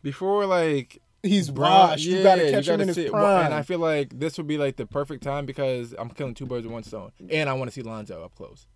before 0.02 0.46
like 0.46 1.00
he's 1.22 1.50
washed. 1.50 2.04
you 2.04 2.22
gotta 2.22 2.50
catch 2.50 2.66
him 2.66 2.78
gotta 2.78 2.82
in 2.82 2.88
his 2.88 3.10
prime. 3.10 3.46
And 3.46 3.54
I 3.54 3.62
feel 3.62 3.78
like 3.78 4.18
this 4.18 4.36
would 4.38 4.48
be 4.48 4.58
like 4.58 4.76
the 4.76 4.86
perfect 4.86 5.22
time 5.22 5.46
because 5.46 5.94
I'm 5.96 6.10
killing 6.10 6.34
two 6.34 6.46
birds 6.46 6.64
with 6.66 6.72
one 6.72 6.82
stone, 6.82 7.12
and 7.30 7.48
I 7.48 7.52
want 7.52 7.70
to 7.70 7.72
see 7.74 7.82
Lonzo 7.82 8.22
up 8.24 8.34
close. 8.34 8.66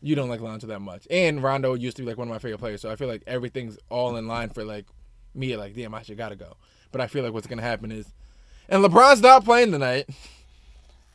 You 0.00 0.16
don't 0.16 0.28
like 0.30 0.40
Lonzo 0.40 0.66
that 0.68 0.80
much, 0.80 1.06
and 1.10 1.42
Rondo 1.42 1.74
used 1.74 1.96
to 1.98 2.02
be 2.02 2.08
like 2.08 2.16
one 2.16 2.26
of 2.28 2.32
my 2.32 2.38
favorite 2.38 2.58
players, 2.58 2.80
so 2.80 2.90
I 2.90 2.96
feel 2.96 3.08
like 3.08 3.22
everything's 3.26 3.78
all 3.90 4.16
in 4.16 4.26
line 4.26 4.48
for 4.50 4.64
like 4.64 4.86
me. 5.34 5.54
Like, 5.56 5.74
damn, 5.74 5.94
I 5.94 6.02
should 6.02 6.16
gotta 6.16 6.36
go. 6.36 6.56
But 6.90 7.00
I 7.02 7.06
feel 7.06 7.22
like 7.22 7.32
what's 7.34 7.46
gonna 7.46 7.62
happen 7.62 7.92
is, 7.92 8.06
and 8.70 8.82
LeBron's 8.82 9.20
not 9.20 9.44
playing 9.44 9.70
tonight 9.70 10.08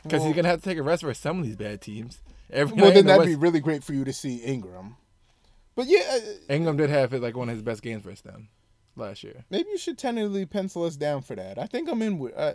because 0.04 0.20
Well- 0.20 0.28
he's 0.28 0.36
gonna 0.36 0.48
have 0.48 0.62
to 0.62 0.70
take 0.70 0.78
a 0.78 0.84
rest 0.84 1.02
for 1.02 1.14
some 1.14 1.40
of 1.40 1.46
these 1.46 1.56
bad 1.56 1.82
teams. 1.82 2.22
Every 2.50 2.76
well, 2.82 2.92
then 2.94 3.06
the 3.06 3.14
that'd 3.14 3.26
be 3.28 3.36
really 3.36 3.60
great 3.60 3.84
for 3.84 3.94
you 3.94 4.04
to 4.06 4.14
see 4.14 4.38
Ingram. 4.38 4.96
But 5.76 5.88
yeah, 5.88 6.02
uh, 6.12 6.20
Ingram 6.54 6.78
did 6.78 6.90
have 6.90 7.14
it 7.14 7.22
like 7.22 7.36
one 7.38 7.50
of 7.50 7.56
his 7.56 7.62
best 7.62 7.82
games 7.82 8.04
versus 8.04 8.22
them 8.22 8.50
last 8.96 9.24
year. 9.24 9.46
maybe 9.52 9.70
you 9.70 9.78
should 9.78 9.98
tentatively 9.98 10.46
pencil 10.46 10.84
us 10.84 10.96
down 10.96 11.22
for 11.22 11.36
that. 11.36 11.60
I 11.60 11.66
think 11.68 11.88
I'm 11.90 12.02
in 12.02 12.18
with. 12.20 12.36
Uh, 12.36 12.54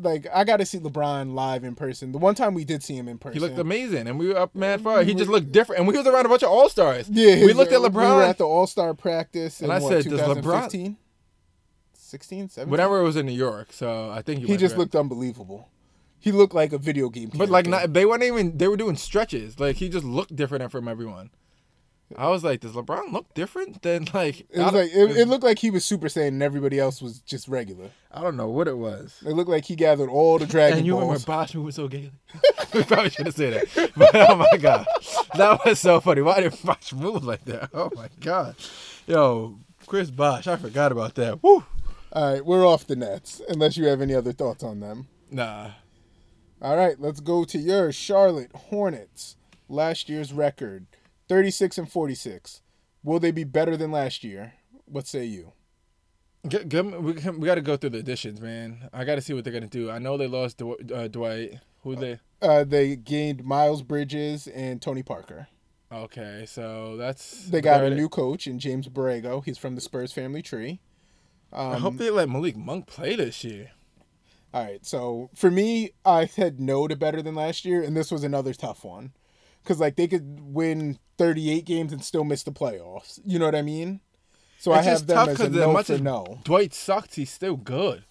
like 0.00 0.26
I 0.34 0.42
got 0.44 0.56
to 0.56 0.66
see 0.66 0.78
LeBron 0.78 1.34
live 1.34 1.62
in 1.62 1.74
person. 1.76 2.10
The 2.10 2.18
one 2.18 2.34
time 2.34 2.54
we 2.54 2.64
did 2.64 2.82
see 2.82 2.96
him 2.96 3.06
in 3.06 3.18
person, 3.18 3.34
He 3.34 3.40
looked 3.46 3.58
amazing, 3.58 4.08
and 4.08 4.18
we 4.18 4.28
were 4.28 4.36
up 4.38 4.54
mad 4.54 4.80
far. 4.80 5.04
He 5.04 5.14
just 5.14 5.30
looked 5.30 5.52
different, 5.52 5.80
and 5.80 5.88
we 5.88 5.96
was 5.96 6.06
around 6.06 6.26
a 6.26 6.28
bunch 6.28 6.42
of 6.42 6.48
all 6.48 6.68
stars. 6.68 7.08
Yeah, 7.08 7.44
we 7.44 7.52
looked 7.52 7.70
at 7.70 7.80
We 7.80 7.88
LeBron. 7.90 8.16
were 8.16 8.22
at 8.22 8.38
the 8.38 8.46
All 8.46 8.66
Star 8.66 8.94
practice, 8.94 9.60
in 9.60 9.66
And 9.66 9.72
I 9.72 9.78
what, 9.78 10.02
said, 10.02 10.10
does 10.10 10.20
LeBron- 10.20 10.96
16, 11.92 12.48
17? 12.48 12.70
Whenever 12.70 13.00
it 13.00 13.02
was 13.04 13.16
in 13.16 13.26
New 13.26 13.32
York, 13.32 13.72
so 13.72 14.10
I 14.10 14.22
think 14.22 14.40
he, 14.40 14.46
he 14.48 14.56
just 14.56 14.76
looked 14.76 14.96
unbelievable. 14.96 15.68
He 16.24 16.32
looked 16.32 16.54
like 16.54 16.72
a 16.72 16.78
video 16.78 17.10
game. 17.10 17.30
But 17.34 17.50
like, 17.50 17.66
not, 17.66 17.92
they 17.92 18.06
weren't 18.06 18.22
even. 18.22 18.56
They 18.56 18.66
were 18.66 18.78
doing 18.78 18.96
stretches. 18.96 19.60
Like 19.60 19.76
he 19.76 19.90
just 19.90 20.06
looked 20.06 20.34
different 20.34 20.72
from 20.72 20.88
everyone. 20.88 21.28
I 22.16 22.30
was 22.30 22.42
like, 22.42 22.60
does 22.60 22.72
LeBron 22.72 23.12
look 23.12 23.34
different 23.34 23.82
than 23.82 24.08
like? 24.14 24.40
it 24.48 24.58
was 24.58 24.72
like 24.72 24.90
it, 24.90 25.18
it 25.18 25.28
looked 25.28 25.44
like 25.44 25.58
he 25.58 25.70
was 25.70 25.84
Super 25.84 26.06
Saiyan 26.06 26.28
and 26.28 26.42
everybody 26.42 26.78
else 26.78 27.02
was 27.02 27.18
just 27.18 27.46
regular. 27.46 27.90
I 28.10 28.22
don't 28.22 28.38
know 28.38 28.48
what 28.48 28.68
it 28.68 28.78
was. 28.78 29.22
It 29.26 29.34
looked 29.34 29.50
like 29.50 29.66
he 29.66 29.76
gathered 29.76 30.08
all 30.08 30.38
the 30.38 30.46
Dragon 30.46 30.78
And 30.78 30.86
you 30.86 30.94
remember 30.94 31.12
Balls. 31.12 31.24
Bosh 31.26 31.54
moving 31.54 31.72
so 31.72 31.88
gaily? 31.88 32.12
we 32.72 32.84
probably 32.84 33.10
should 33.10 33.26
have 33.26 33.34
said 33.34 33.68
that. 33.74 33.92
But 33.94 34.14
oh 34.14 34.36
my 34.36 34.56
god, 34.56 34.86
that 35.34 35.62
was 35.62 35.78
so 35.78 36.00
funny. 36.00 36.22
Why 36.22 36.40
did 36.40 36.56
Bosh 36.64 36.94
move 36.94 37.22
like 37.22 37.44
that? 37.44 37.68
Oh 37.74 37.90
my 37.94 38.08
god, 38.20 38.56
yo, 39.06 39.58
Chris 39.86 40.10
Bosh, 40.10 40.46
I 40.46 40.56
forgot 40.56 40.90
about 40.90 41.16
that. 41.16 41.42
Woo. 41.42 41.64
All 42.14 42.32
right, 42.32 42.46
we're 42.46 42.66
off 42.66 42.86
the 42.86 42.96
Nets 42.96 43.42
unless 43.46 43.76
you 43.76 43.84
have 43.88 44.00
any 44.00 44.14
other 44.14 44.32
thoughts 44.32 44.62
on 44.62 44.80
them. 44.80 45.08
Nah, 45.30 45.72
All 46.64 46.78
right, 46.78 46.98
let's 46.98 47.20
go 47.20 47.44
to 47.44 47.58
your 47.58 47.92
Charlotte 47.92 48.50
Hornets. 48.54 49.36
Last 49.68 50.08
year's 50.08 50.32
record, 50.32 50.86
36 51.28 51.76
and 51.76 51.92
46. 51.92 52.62
Will 53.02 53.20
they 53.20 53.32
be 53.32 53.44
better 53.44 53.76
than 53.76 53.90
last 53.92 54.24
year? 54.24 54.54
What 54.86 55.06
say 55.06 55.26
you? 55.26 55.52
Get, 56.48 56.70
get, 56.70 56.86
we 57.02 57.12
can- 57.12 57.38
we 57.38 57.44
got 57.44 57.56
to 57.56 57.60
go 57.60 57.76
through 57.76 57.90
the 57.90 57.98
additions, 57.98 58.40
man. 58.40 58.88
I 58.94 59.04
got 59.04 59.16
to 59.16 59.20
see 59.20 59.34
what 59.34 59.44
they're 59.44 59.52
gonna 59.52 59.66
do. 59.66 59.90
I 59.90 59.98
know 59.98 60.16
they 60.16 60.26
lost 60.26 60.56
Dw- 60.56 60.90
uh, 60.90 61.08
Dwight. 61.08 61.58
Who 61.82 61.96
they? 61.96 62.18
Uh, 62.40 62.64
they 62.64 62.96
gained 62.96 63.44
Miles 63.44 63.82
Bridges 63.82 64.46
and 64.46 64.80
Tony 64.80 65.02
Parker. 65.02 65.48
Okay, 65.92 66.46
so 66.48 66.96
that's 66.96 67.46
They 67.50 67.60
got 67.60 67.84
a 67.84 67.90
new 67.90 68.08
coach 68.08 68.46
in 68.46 68.58
James 68.58 68.88
Borrego. 68.88 69.44
He's 69.44 69.58
from 69.58 69.74
the 69.74 69.82
Spurs 69.82 70.12
family 70.14 70.40
tree. 70.40 70.80
Um, 71.52 71.72
I 71.72 71.78
hope 71.78 71.98
they 71.98 72.08
let 72.08 72.30
Malik 72.30 72.56
Monk 72.56 72.86
play 72.86 73.16
this 73.16 73.44
year. 73.44 73.72
All 74.54 74.62
right, 74.62 74.86
so 74.86 75.30
for 75.34 75.50
me, 75.50 75.90
I 76.04 76.26
said 76.26 76.60
no 76.60 76.86
to 76.86 76.94
better 76.94 77.20
than 77.20 77.34
last 77.34 77.64
year, 77.64 77.82
and 77.82 77.96
this 77.96 78.12
was 78.12 78.22
another 78.22 78.54
tough 78.54 78.84
one, 78.84 79.12
because 79.64 79.80
like 79.80 79.96
they 79.96 80.06
could 80.06 80.54
win 80.54 81.00
38 81.18 81.64
games 81.64 81.92
and 81.92 82.04
still 82.04 82.22
miss 82.22 82.44
the 82.44 82.52
playoffs. 82.52 83.18
You 83.26 83.40
know 83.40 83.46
what 83.46 83.56
I 83.56 83.62
mean? 83.62 83.98
So 84.60 84.70
I 84.70 84.80
have 84.82 85.08
them 85.08 85.16
tough 85.16 85.28
as 85.30 85.40
a 85.40 85.50
no 85.50 85.72
much 85.72 85.86
for 85.86 85.98
no. 85.98 86.38
Dwight 86.44 86.72
sucks. 86.72 87.16
He's 87.16 87.30
still 87.32 87.56
good. 87.56 88.04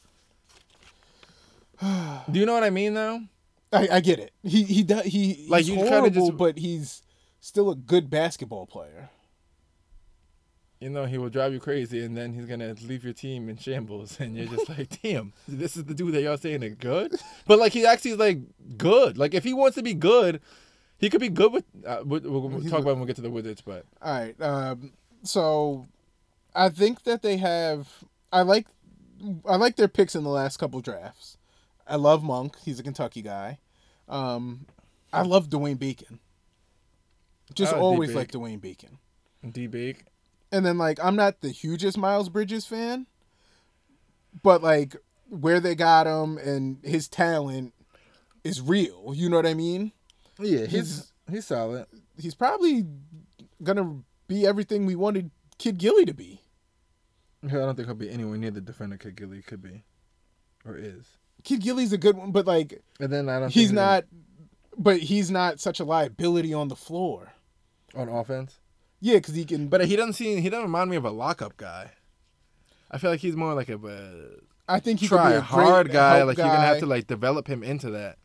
Do 1.82 2.40
you 2.40 2.46
know 2.46 2.54
what 2.54 2.66
I 2.66 2.70
mean, 2.72 2.94
though? 2.94 3.22
I, 3.72 3.88
I 3.94 4.00
get 4.02 4.20
it. 4.20 4.34
He 4.44 4.64
he 4.64 4.84
does 4.84 5.06
he 5.06 5.48
Like, 5.50 5.64
he's 5.64 5.76
horrible, 5.78 6.28
just- 6.28 6.38
but 6.38 6.58
he's 6.58 7.04
still 7.40 7.72
a 7.72 7.76
good 7.76 8.10
basketball 8.10 8.66
player. 8.68 9.10
You 10.84 10.90
know 10.90 11.06
he 11.06 11.18
will 11.18 11.30
drive 11.30 11.54
you 11.54 11.62
crazy, 11.62 12.04
and 12.04 12.18
then 12.18 12.34
he's 12.34 12.46
gonna 12.46 12.76
leave 12.86 13.06
your 13.06 13.14
team 13.14 13.48
in 13.48 13.56
shambles, 13.56 14.20
and 14.20 14.36
you're 14.36 14.48
just 14.48 14.68
like, 14.68 15.02
"Damn, 15.02 15.32
this 15.48 15.78
is 15.78 15.86
the 15.86 15.94
dude 15.94 16.14
that 16.14 16.22
y'all 16.22 16.38
saying 16.38 16.62
is 16.62 16.76
good." 16.76 17.16
But 17.48 17.58
like 17.58 17.72
he 17.72 17.86
actually 17.86 18.12
is 18.12 18.18
like 18.18 18.40
good. 18.78 19.18
Like 19.18 19.34
if 19.34 19.46
he 19.46 19.54
wants 19.54 19.76
to 19.76 19.82
be 19.82 19.94
good, 19.94 20.42
he 20.98 21.10
could 21.10 21.22
be 21.22 21.30
good 21.30 21.54
with. 21.54 21.64
Uh, 21.86 22.02
we'll, 22.04 22.20
we'll 22.20 22.62
talk 22.64 22.82
about 22.82 22.96
when 22.96 23.00
we 23.00 23.08
get 23.08 23.16
to 23.16 23.22
the 23.22 23.30
Wizards, 23.30 23.62
but 23.62 23.86
All 24.02 24.14
right. 24.14 24.42
Um, 24.42 24.92
so 25.24 25.88
I 26.54 26.68
think 26.68 27.04
that 27.04 27.22
they 27.22 27.38
have. 27.38 27.88
I 28.32 28.42
like. 28.42 28.68
I 29.46 29.56
like 29.56 29.78
their 29.78 29.88
picks 29.88 30.16
in 30.16 30.26
the 30.26 30.30
last 30.30 30.58
couple 30.58 30.82
drafts. 30.82 31.38
I 31.88 31.96
love 31.96 32.24
Monk. 32.24 32.58
He's 32.66 32.78
a 32.80 32.84
Kentucky 32.84 33.22
guy. 33.22 33.60
Um, 34.10 34.66
I 35.14 35.22
love 35.22 35.48
Dwayne 35.50 35.80
Bacon. 35.80 36.20
Just 37.54 37.74
I 37.74 37.78
always 37.78 38.14
like 38.14 38.32
Dwayne 38.32 38.60
Bacon. 38.60 38.98
D 39.50 39.68
big. 39.68 40.04
And 40.54 40.66
then 40.66 40.78
like 40.78 41.04
I'm 41.04 41.16
not 41.18 41.42
the 41.42 41.50
hugest 41.50 41.98
Miles 41.98 42.30
Bridges 42.30 42.66
fan, 42.66 43.08
but 44.42 44.62
like 44.64 44.96
where 45.30 45.60
they 45.60 45.76
got 45.76 46.06
him 46.08 46.38
and 46.38 46.78
his 46.84 47.08
talent 47.08 47.74
is 48.44 48.62
real. 48.62 49.14
You 49.16 49.30
know 49.30 49.38
what 49.38 49.46
I 49.48 49.54
mean? 49.56 49.92
Yeah, 50.40 50.66
he's- 50.66 51.12
he's 51.30 51.48
solid. 51.48 51.88
He's 52.18 52.36
probably 52.36 52.86
gonna 53.64 54.02
be 54.28 54.46
everything 54.46 54.86
we 54.86 54.96
wanted 54.96 55.32
Kid 55.58 55.78
Gilly 55.78 56.06
to 56.06 56.14
be. 56.14 56.42
I 57.44 57.48
don't 57.48 57.76
think 57.76 57.88
he'll 57.88 57.96
be 57.96 58.10
anywhere 58.10 58.38
near 58.38 58.52
the 58.52 58.62
defender 58.62 58.98
Kid 58.98 59.16
Gilly 59.16 59.42
could 59.42 59.62
be, 59.62 59.84
or 60.66 60.78
is. 60.78 61.18
Kid 61.44 61.62
Gilly's 61.62 61.92
a 61.94 61.98
good 61.98 62.16
one, 62.16 62.32
but 62.32 62.46
like 62.46 62.82
And 63.00 63.12
then 63.12 63.28
I 63.28 63.40
don't. 63.40 63.50
he's 63.52 63.72
not. 63.72 64.06
But 64.78 65.00
he's 65.00 65.30
not 65.30 65.60
such 65.60 65.80
a 65.80 65.84
liability 65.84 66.54
on 66.54 66.68
the 66.68 66.76
floor. 66.76 67.34
on 67.96 68.08
offense. 68.10 68.60
Yeah, 69.04 69.16
because 69.16 69.36
he 69.36 69.44
can. 69.44 69.68
But 69.68 69.86
he 69.86 69.98
doesn't 69.98 70.14
seem. 70.14 70.42
He 70.42 70.50
doesn't 70.50 70.64
remind 70.64 70.90
me 70.90 70.96
of 70.96 71.04
a 71.04 71.10
lockup 71.10 71.58
guy. 71.58 71.92
I 72.90 72.98
feel 72.98 73.12
like 73.12 73.20
he's 73.20 73.36
more 73.36 73.54
like 73.54 73.68
a, 73.68 73.76
uh 73.76 74.40
I 74.70 74.80
think 74.80 75.02
he 75.02 75.10
could 75.10 75.18
be 75.18 75.34
a 75.34 75.42
hard 75.42 75.88
great 75.88 75.94
guy. 75.94 76.24
Like 76.24 76.38
you're 76.38 76.48
gonna 76.48 76.62
have 76.62 76.80
to 76.80 76.86
like 76.86 77.06
develop 77.06 77.48
him 77.48 77.64
into 77.64 77.92
that. 77.92 78.18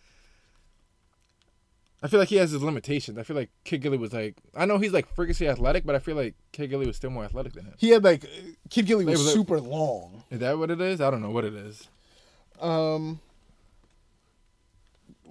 I 2.00 2.06
feel 2.06 2.20
like 2.20 2.28
he 2.28 2.36
has 2.36 2.52
his 2.52 2.62
limitations. 2.62 3.18
I 3.18 3.24
feel 3.24 3.34
like 3.34 3.50
Kid 3.64 3.82
Gilly 3.82 3.98
was 3.98 4.12
like. 4.12 4.36
I 4.54 4.66
know 4.66 4.78
he's 4.78 4.92
like 4.92 5.12
freakishly 5.16 5.48
athletic, 5.48 5.84
but 5.84 5.96
I 5.96 5.98
feel 5.98 6.14
like 6.14 6.36
Kid 6.52 6.68
Gilly 6.70 6.86
was 6.86 6.94
still 6.94 7.10
more 7.10 7.24
athletic 7.24 7.54
than 7.54 7.64
him. 7.64 7.74
He 7.76 7.88
had 7.88 8.04
like 8.04 8.24
Kid 8.70 8.86
Gilly 8.86 9.04
was 9.04 9.18
was 9.18 9.32
super 9.32 9.58
long. 9.58 10.22
Is 10.30 10.38
that 10.38 10.58
what 10.58 10.70
it 10.70 10.80
is? 10.80 11.00
I 11.00 11.10
don't 11.10 11.22
know 11.22 11.30
what 11.30 11.44
it 11.44 11.54
is. 11.54 11.88
Um, 12.60 13.18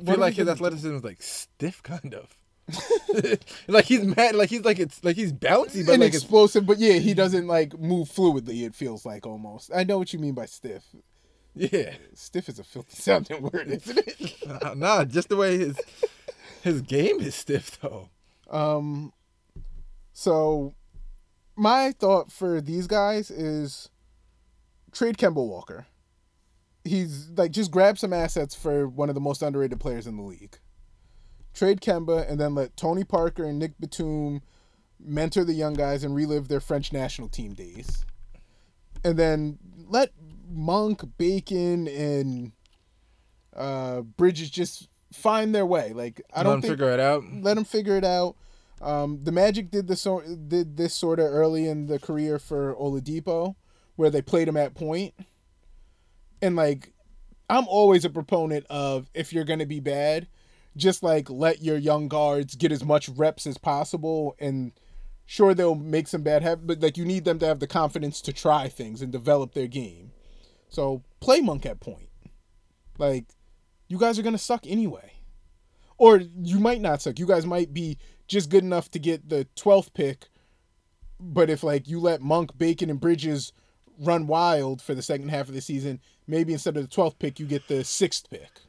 I 0.01 0.03
feel 0.03 0.17
like 0.17 0.33
his 0.33 0.49
athleticism 0.49 0.93
is 0.93 1.05
like 1.05 1.21
stiff, 1.21 1.81
kind 1.83 2.13
of. 2.13 2.35
like 3.67 3.85
he's 3.85 4.03
mad. 4.03 4.35
Like 4.35 4.49
he's 4.49 4.65
like 4.65 4.79
it's 4.79 5.03
like 5.03 5.15
he's 5.15 5.31
bouncy, 5.31 5.85
but 5.85 5.93
and 5.93 6.01
like 6.01 6.13
explosive, 6.13 6.65
but 6.65 6.79
yeah, 6.79 6.93
he 6.93 7.13
doesn't 7.13 7.47
like 7.47 7.77
move 7.79 8.09
fluidly. 8.09 8.65
It 8.65 8.75
feels 8.75 9.05
like 9.05 9.25
almost. 9.25 9.71
I 9.73 9.83
know 9.83 9.97
what 9.97 10.11
you 10.13 10.19
mean 10.19 10.33
by 10.33 10.45
stiff. 10.45 10.83
yeah. 11.55 11.93
Stiff 12.13 12.49
is 12.49 12.59
a 12.59 12.63
filthy 12.63 12.95
sounding 13.01 13.41
word, 13.41 13.67
isn't 13.67 13.97
it? 13.97 14.35
Nah, 14.45 14.73
nah, 14.73 15.05
just 15.05 15.29
the 15.29 15.37
way 15.37 15.57
his 15.57 15.79
his 16.61 16.81
game 16.81 17.19
is 17.21 17.35
stiff 17.35 17.79
though. 17.79 18.09
Um, 18.49 19.13
so 20.13 20.73
my 21.55 21.91
thought 21.91 22.31
for 22.31 22.59
these 22.61 22.87
guys 22.87 23.31
is 23.31 23.89
trade 24.91 25.17
Kemba 25.17 25.35
Walker. 25.35 25.87
He's 26.83 27.29
like 27.31 27.51
just 27.51 27.71
grab 27.71 27.97
some 27.97 28.13
assets 28.13 28.55
for 28.55 28.87
one 28.87 29.09
of 29.09 29.15
the 29.15 29.21
most 29.21 29.41
underrated 29.41 29.79
players 29.79 30.07
in 30.07 30.17
the 30.17 30.23
league. 30.23 30.59
Trade 31.53 31.81
Kemba 31.81 32.29
and 32.29 32.39
then 32.39 32.55
let 32.55 32.77
Tony 32.77 33.03
Parker 33.03 33.43
and 33.43 33.59
Nick 33.59 33.73
Batum 33.79 34.41
mentor 34.99 35.43
the 35.43 35.53
young 35.53 35.73
guys 35.73 36.03
and 36.03 36.15
relive 36.15 36.47
their 36.47 36.59
French 36.59 36.91
national 36.91 37.29
team 37.29 37.53
days. 37.53 38.05
And 39.03 39.17
then 39.17 39.57
let 39.87 40.11
Monk, 40.49 41.03
Bacon, 41.17 41.87
and 41.87 42.51
uh, 43.55 44.01
Bridges 44.01 44.49
just 44.49 44.89
find 45.11 45.53
their 45.53 45.65
way. 45.65 45.93
Like 45.93 46.21
I 46.33 46.43
don't 46.43 46.55
him 46.55 46.61
think 46.61 46.71
figure 46.73 46.91
it 46.91 46.99
out. 46.99 47.23
let 47.41 47.55
them 47.55 47.65
figure 47.65 47.97
it 47.97 48.03
out. 48.03 48.35
Um, 48.81 49.23
the 49.23 49.31
Magic 49.31 49.71
did 49.71 49.87
this 49.87 50.07
did 50.47 50.77
this 50.77 50.93
sort 50.93 51.19
of 51.19 51.25
early 51.25 51.67
in 51.67 51.87
the 51.87 51.99
career 51.99 52.37
for 52.37 52.75
Oladipo, 52.75 53.55
where 53.95 54.09
they 54.09 54.21
played 54.21 54.47
him 54.47 54.57
at 54.57 54.75
point. 54.75 55.13
And 56.41 56.55
like, 56.55 56.93
I'm 57.49 57.67
always 57.67 58.05
a 58.05 58.09
proponent 58.09 58.65
of 58.69 59.09
if 59.13 59.33
you're 59.33 59.45
gonna 59.45 59.65
be 59.65 59.79
bad, 59.79 60.27
just 60.77 61.03
like 61.03 61.29
let 61.29 61.61
your 61.61 61.77
young 61.77 62.07
guards 62.07 62.55
get 62.55 62.71
as 62.71 62.83
much 62.83 63.09
reps 63.09 63.45
as 63.47 63.57
possible, 63.57 64.35
and 64.39 64.71
sure 65.25 65.53
they'll 65.53 65.75
make 65.75 66.07
some 66.07 66.21
bad 66.21 66.43
habits, 66.43 66.65
but 66.65 66.79
like 66.81 66.97
you 66.97 67.05
need 67.05 67.25
them 67.25 67.39
to 67.39 67.45
have 67.45 67.59
the 67.59 67.67
confidence 67.67 68.21
to 68.21 68.33
try 68.33 68.67
things 68.67 69.01
and 69.01 69.11
develop 69.11 69.53
their 69.53 69.67
game. 69.67 70.11
So 70.69 71.03
play 71.19 71.41
Monk 71.41 71.65
at 71.65 71.79
point. 71.79 72.09
Like, 72.97 73.25
you 73.87 73.97
guys 73.97 74.17
are 74.17 74.23
gonna 74.23 74.37
suck 74.37 74.65
anyway 74.65 75.17
or 75.97 76.17
you 76.17 76.59
might 76.59 76.81
not 76.81 77.01
suck. 77.01 77.19
You 77.19 77.25
guys 77.25 77.45
might 77.45 77.73
be 77.73 77.97
just 78.27 78.49
good 78.49 78.63
enough 78.63 78.91
to 78.91 78.99
get 78.99 79.29
the 79.29 79.47
12th 79.55 79.93
pick. 79.93 80.27
But 81.19 81.49
if 81.49 81.63
like 81.63 81.87
you 81.87 81.99
let 81.99 82.21
Monk, 82.21 82.57
Bacon, 82.57 82.89
and 82.89 82.99
Bridges 82.99 83.51
run 83.99 84.27
wild 84.27 84.81
for 84.81 84.93
the 84.93 85.01
second 85.01 85.29
half 85.29 85.47
of 85.47 85.55
the 85.55 85.61
season, 85.61 85.99
maybe 86.27 86.53
instead 86.53 86.77
of 86.77 86.87
the 86.87 86.95
12th 86.95 87.17
pick, 87.17 87.39
you 87.39 87.47
get 87.47 87.67
the 87.67 87.83
sixth 87.83 88.29
pick. 88.29 88.61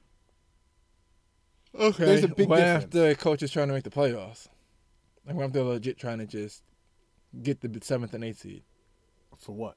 Okay. 1.79 2.05
There's 2.05 2.25
a 2.25 2.29
big 2.29 2.49
what 2.49 2.57
difference. 2.59 2.85
if 2.85 2.91
the 2.91 3.17
coach 3.19 3.43
is 3.43 3.51
trying 3.51 3.69
to 3.69 3.75
make 3.75 3.85
the 3.85 3.91
playoffs? 3.91 4.49
Like 5.27 5.37
what 5.37 5.47
if 5.47 5.53
they're 5.53 5.63
legit 5.63 5.99
trying 5.99 6.19
to 6.19 6.27
just 6.27 6.63
get 7.43 7.61
the 7.61 7.71
seventh 7.83 8.15
and 8.15 8.25
eighth 8.25 8.41
seed? 8.41 8.63
For 9.37 9.53
what? 9.53 9.77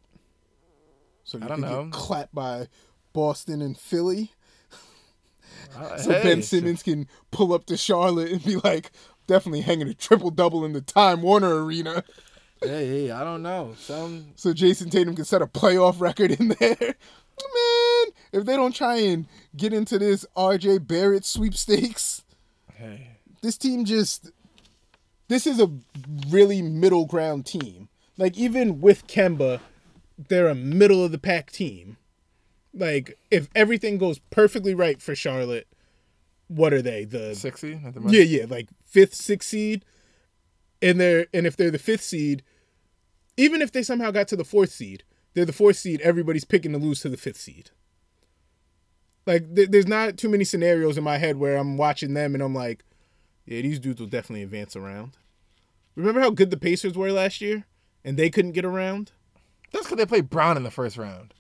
So 1.24 1.38
you 1.38 1.46
I 1.46 1.48
don't 1.48 1.62
know. 1.62 1.84
get 1.84 1.94
clapped 1.94 2.34
by 2.34 2.68
Boston 3.14 3.62
and 3.62 3.78
Philly. 3.78 4.32
Uh, 5.76 5.98
So 5.98 6.12
hey, 6.12 6.24
Ben 6.24 6.42
Simmons 6.42 6.82
can 6.82 7.08
pull 7.30 7.54
up 7.54 7.66
to 7.66 7.78
Charlotte 7.78 8.32
and 8.32 8.44
be 8.44 8.56
like, 8.58 8.92
definitely 9.28 9.62
hanging 9.62 9.88
a 9.88 9.94
triple 9.94 10.32
double 10.32 10.66
in 10.66 10.74
the 10.74 10.82
Time 10.82 11.22
Warner 11.22 11.64
Arena. 11.64 12.04
Hey, 12.62 12.88
hey, 12.88 13.12
I 13.12 13.24
don't 13.24 13.42
know. 13.44 13.76
Some 13.78 14.32
So 14.36 14.54
Jayson 14.54 14.90
Tatum 14.90 15.16
can 15.16 15.26
set 15.26 15.42
a 15.42 15.48
playoff 15.48 16.00
record 16.00 16.32
in 16.32 16.50
there. 16.60 16.78
Man, 16.80 17.71
if 18.32 18.46
they 18.46 18.56
don't 18.56 18.76
try 18.76 18.98
and 18.98 19.28
get 19.56 19.74
into 19.74 20.00
this 20.00 20.26
RJ 20.36 20.88
Barrett 20.88 21.26
sweepstakes, 21.26 22.24
hey. 22.76 23.18
this 23.42 23.58
team 23.58 23.86
just 23.86 24.32
this 25.28 25.48
is 25.48 25.60
a 25.60 25.72
really 26.30 26.62
middle 26.62 27.06
ground 27.06 27.46
team. 27.46 27.90
Like 28.18 28.38
even 28.38 28.82
with 28.82 29.08
Kemba, 29.08 29.60
they're 30.18 30.50
a 30.50 30.56
middle 30.56 31.04
of 31.04 31.12
the 31.12 31.18
pack 31.18 31.52
team. 31.52 31.98
Like 32.74 33.18
if 33.30 33.50
everything 33.56 33.98
goes 33.98 34.20
perfectly 34.30 34.74
right 34.74 35.02
for 35.02 35.16
Charlotte, 35.16 35.68
what 36.48 36.74
are 36.74 36.82
they? 36.82 37.06
The 37.06 37.34
Six 37.36 37.62
seed 37.62 37.82
at 37.86 37.94
the 37.94 38.02
most? 38.02 38.14
yeah, 38.14 38.24
yeah, 38.24 38.46
like 38.48 38.70
fifth, 38.86 39.16
sixth 39.16 39.50
seed, 39.50 39.86
and 40.82 41.00
they're 41.00 41.28
and 41.34 41.48
if 41.48 41.56
they're 41.56 41.72
the 41.72 41.80
fifth 41.80 42.04
seed, 42.04 42.44
even 43.38 43.62
if 43.62 43.72
they 43.72 43.84
somehow 43.84 44.12
got 44.12 44.28
to 44.30 44.36
the 44.36 44.44
fourth 44.44 44.72
seed, 44.72 45.04
they're 45.34 45.46
the 45.46 45.54
fourth 45.54 45.78
seed. 45.78 46.02
Everybody's 46.02 46.46
picking 46.46 46.74
to 46.74 46.78
lose 46.78 47.02
to 47.02 47.10
the 47.10 47.18
fifth 47.18 47.40
seed. 47.40 47.72
Like 49.26 49.56
th- 49.56 49.70
there's 49.70 49.88
not 49.88 50.18
too 50.18 50.30
many 50.30 50.44
scenarios 50.44 50.98
in 50.98 51.04
my 51.04 51.18
head 51.18 51.38
where 51.38 51.58
I'm 51.58 51.78
watching 51.78 52.14
them 52.14 52.34
and 52.34 52.44
I'm 52.44 52.56
like, 52.56 52.84
yeah, 53.46 53.62
these 53.62 53.80
dudes 53.80 54.00
will 54.00 54.08
definitely 54.08 54.44
advance 54.44 54.76
around. 54.76 55.18
Remember 55.96 56.22
how 56.22 56.30
good 56.30 56.52
the 56.52 56.58
Pacers 56.58 56.98
were 56.98 57.12
last 57.12 57.42
year, 57.42 57.66
and 58.06 58.18
they 58.18 58.30
couldn't 58.30 58.54
get 58.54 58.64
around. 58.64 59.12
That's 59.72 59.86
because 59.86 59.98
they 59.98 60.06
played 60.06 60.30
Bron 60.30 60.58
in 60.58 60.64
the 60.64 60.72
first 60.72 60.98
round. 60.98 61.34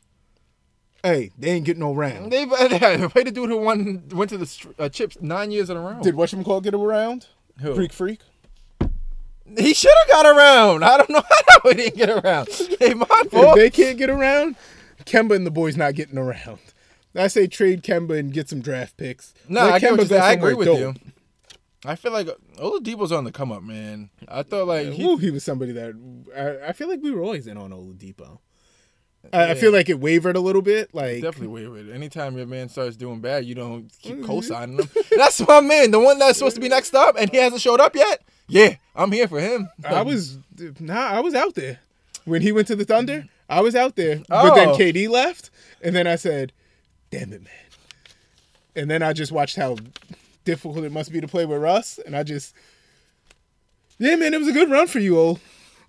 Hey, 1.03 1.31
they 1.37 1.51
ain't 1.51 1.65
getting 1.65 1.79
no 1.79 1.93
round. 1.93 2.31
They, 2.31 2.45
they 2.69 3.07
played 3.07 3.27
the 3.27 3.31
dude 3.31 3.49
who 3.49 3.57
won 3.57 4.03
went 4.11 4.29
to 4.31 4.37
the 4.37 4.73
uh, 4.77 4.89
chips 4.89 5.17
nine 5.21 5.51
years 5.51 5.69
in 5.69 5.77
a 5.77 5.81
row. 5.81 5.99
Did 6.01 6.15
whatchamacallit 6.15 6.63
get 6.63 6.73
around? 6.73 7.27
Who? 7.61 7.73
Greek 7.75 7.93
Freak. 7.93 8.19
He 9.57 9.73
should 9.73 9.91
have 10.01 10.09
got 10.09 10.25
around. 10.25 10.83
I 10.83 10.97
don't 10.97 11.09
know 11.09 11.23
how 11.49 11.69
he 11.69 11.75
didn't 11.75 11.97
get 11.97 12.09
around. 12.09 12.47
Hey, 12.79 12.93
my 12.93 13.05
If 13.09 13.55
they 13.55 13.69
can't 13.69 13.97
get 13.97 14.09
around, 14.09 14.55
Kemba 15.05 15.35
and 15.35 15.45
the 15.45 15.51
boys 15.51 15.75
not 15.75 15.95
getting 15.95 16.17
around. 16.17 16.59
I 17.15 17.27
say 17.27 17.47
trade 17.47 17.83
Kemba 17.83 18.17
and 18.17 18.31
get 18.33 18.47
some 18.49 18.61
draft 18.61 18.97
picks. 18.97 19.33
No, 19.49 19.65
Let 19.65 19.73
I, 19.73 19.79
Kemba. 19.79 20.19
I 20.19 20.33
agree 20.33 20.53
with 20.53 20.67
somewhere 20.67 20.93
you. 21.05 21.11
I 21.83 21.95
feel 21.95 22.11
like 22.11 22.27
Oladipo's 22.57 23.11
on 23.11 23.23
the 23.23 23.31
come 23.31 23.51
up, 23.51 23.63
man. 23.63 24.11
I 24.27 24.43
thought 24.43 24.67
like 24.67 24.85
dope. 24.87 24.93
he, 24.95 25.03
Ooh, 25.05 25.17
he 25.17 25.31
was 25.31 25.43
somebody 25.43 25.71
that 25.73 25.93
I, 26.63 26.69
I 26.69 26.71
feel 26.73 26.87
like 26.87 27.01
we 27.01 27.11
were 27.11 27.21
always 27.23 27.47
in 27.47 27.57
on 27.57 27.71
Oladipo. 27.71 28.37
I, 29.33 29.51
I 29.51 29.53
feel 29.55 29.71
like 29.71 29.87
it 29.89 29.99
wavered 29.99 30.35
a 30.35 30.39
little 30.39 30.61
bit. 30.61 30.93
Like 30.93 31.21
Definitely 31.21 31.47
wavered. 31.47 31.89
Anytime 31.93 32.37
your 32.37 32.47
man 32.47 32.69
starts 32.69 32.95
doing 32.95 33.19
bad, 33.19 33.45
you 33.45 33.55
don't 33.55 33.91
keep 34.01 34.17
Mhm. 34.17 34.25
co-signing 34.25 34.77
him. 34.79 34.89
That's 35.17 35.45
my 35.47 35.59
man, 35.61 35.91
the 35.91 35.99
one 35.99 36.17
that's 36.19 36.37
supposed 36.39 36.55
to 36.55 36.61
be 36.61 36.69
next 36.69 36.93
up, 36.95 37.15
and 37.19 37.29
he 37.29 37.37
hasn't 37.37 37.61
showed 37.61 37.79
up 37.79 37.95
yet. 37.95 38.21
Yeah, 38.47 38.75
I'm 38.95 39.11
here 39.11 39.27
for 39.27 39.39
him. 39.39 39.69
I 39.83 40.01
was 40.01 40.37
nah, 40.79 40.95
I 41.07 41.19
was 41.19 41.33
out 41.35 41.55
there 41.55 41.79
when 42.25 42.41
he 42.41 42.51
went 42.51 42.67
to 42.67 42.75
the 42.75 42.85
Thunder. 42.85 43.25
I 43.49 43.61
was 43.61 43.75
out 43.75 43.95
there, 43.95 44.21
but 44.29 44.55
then 44.55 44.69
Oh. 44.69 44.77
KD 44.77 45.07
left, 45.09 45.49
and 45.81 45.95
then 45.95 46.07
I 46.07 46.15
said, 46.15 46.51
"Damn 47.11 47.33
it, 47.33 47.43
man!" 47.43 47.53
And 48.75 48.89
then 48.89 49.03
I 49.03 49.13
just 49.13 49.31
watched 49.31 49.55
how 49.55 49.77
difficult 50.45 50.83
it 50.83 50.91
must 50.91 51.11
be 51.11 51.21
to 51.21 51.27
play 51.27 51.45
with 51.45 51.61
Russ, 51.61 51.99
and 52.05 52.15
I 52.15 52.23
just, 52.23 52.55
yeah, 53.99 54.15
man, 54.15 54.33
it 54.33 54.39
was 54.39 54.47
a 54.47 54.53
good 54.53 54.71
run 54.71 54.87
for 54.87 54.99
you, 54.99 55.19
old 55.19 55.39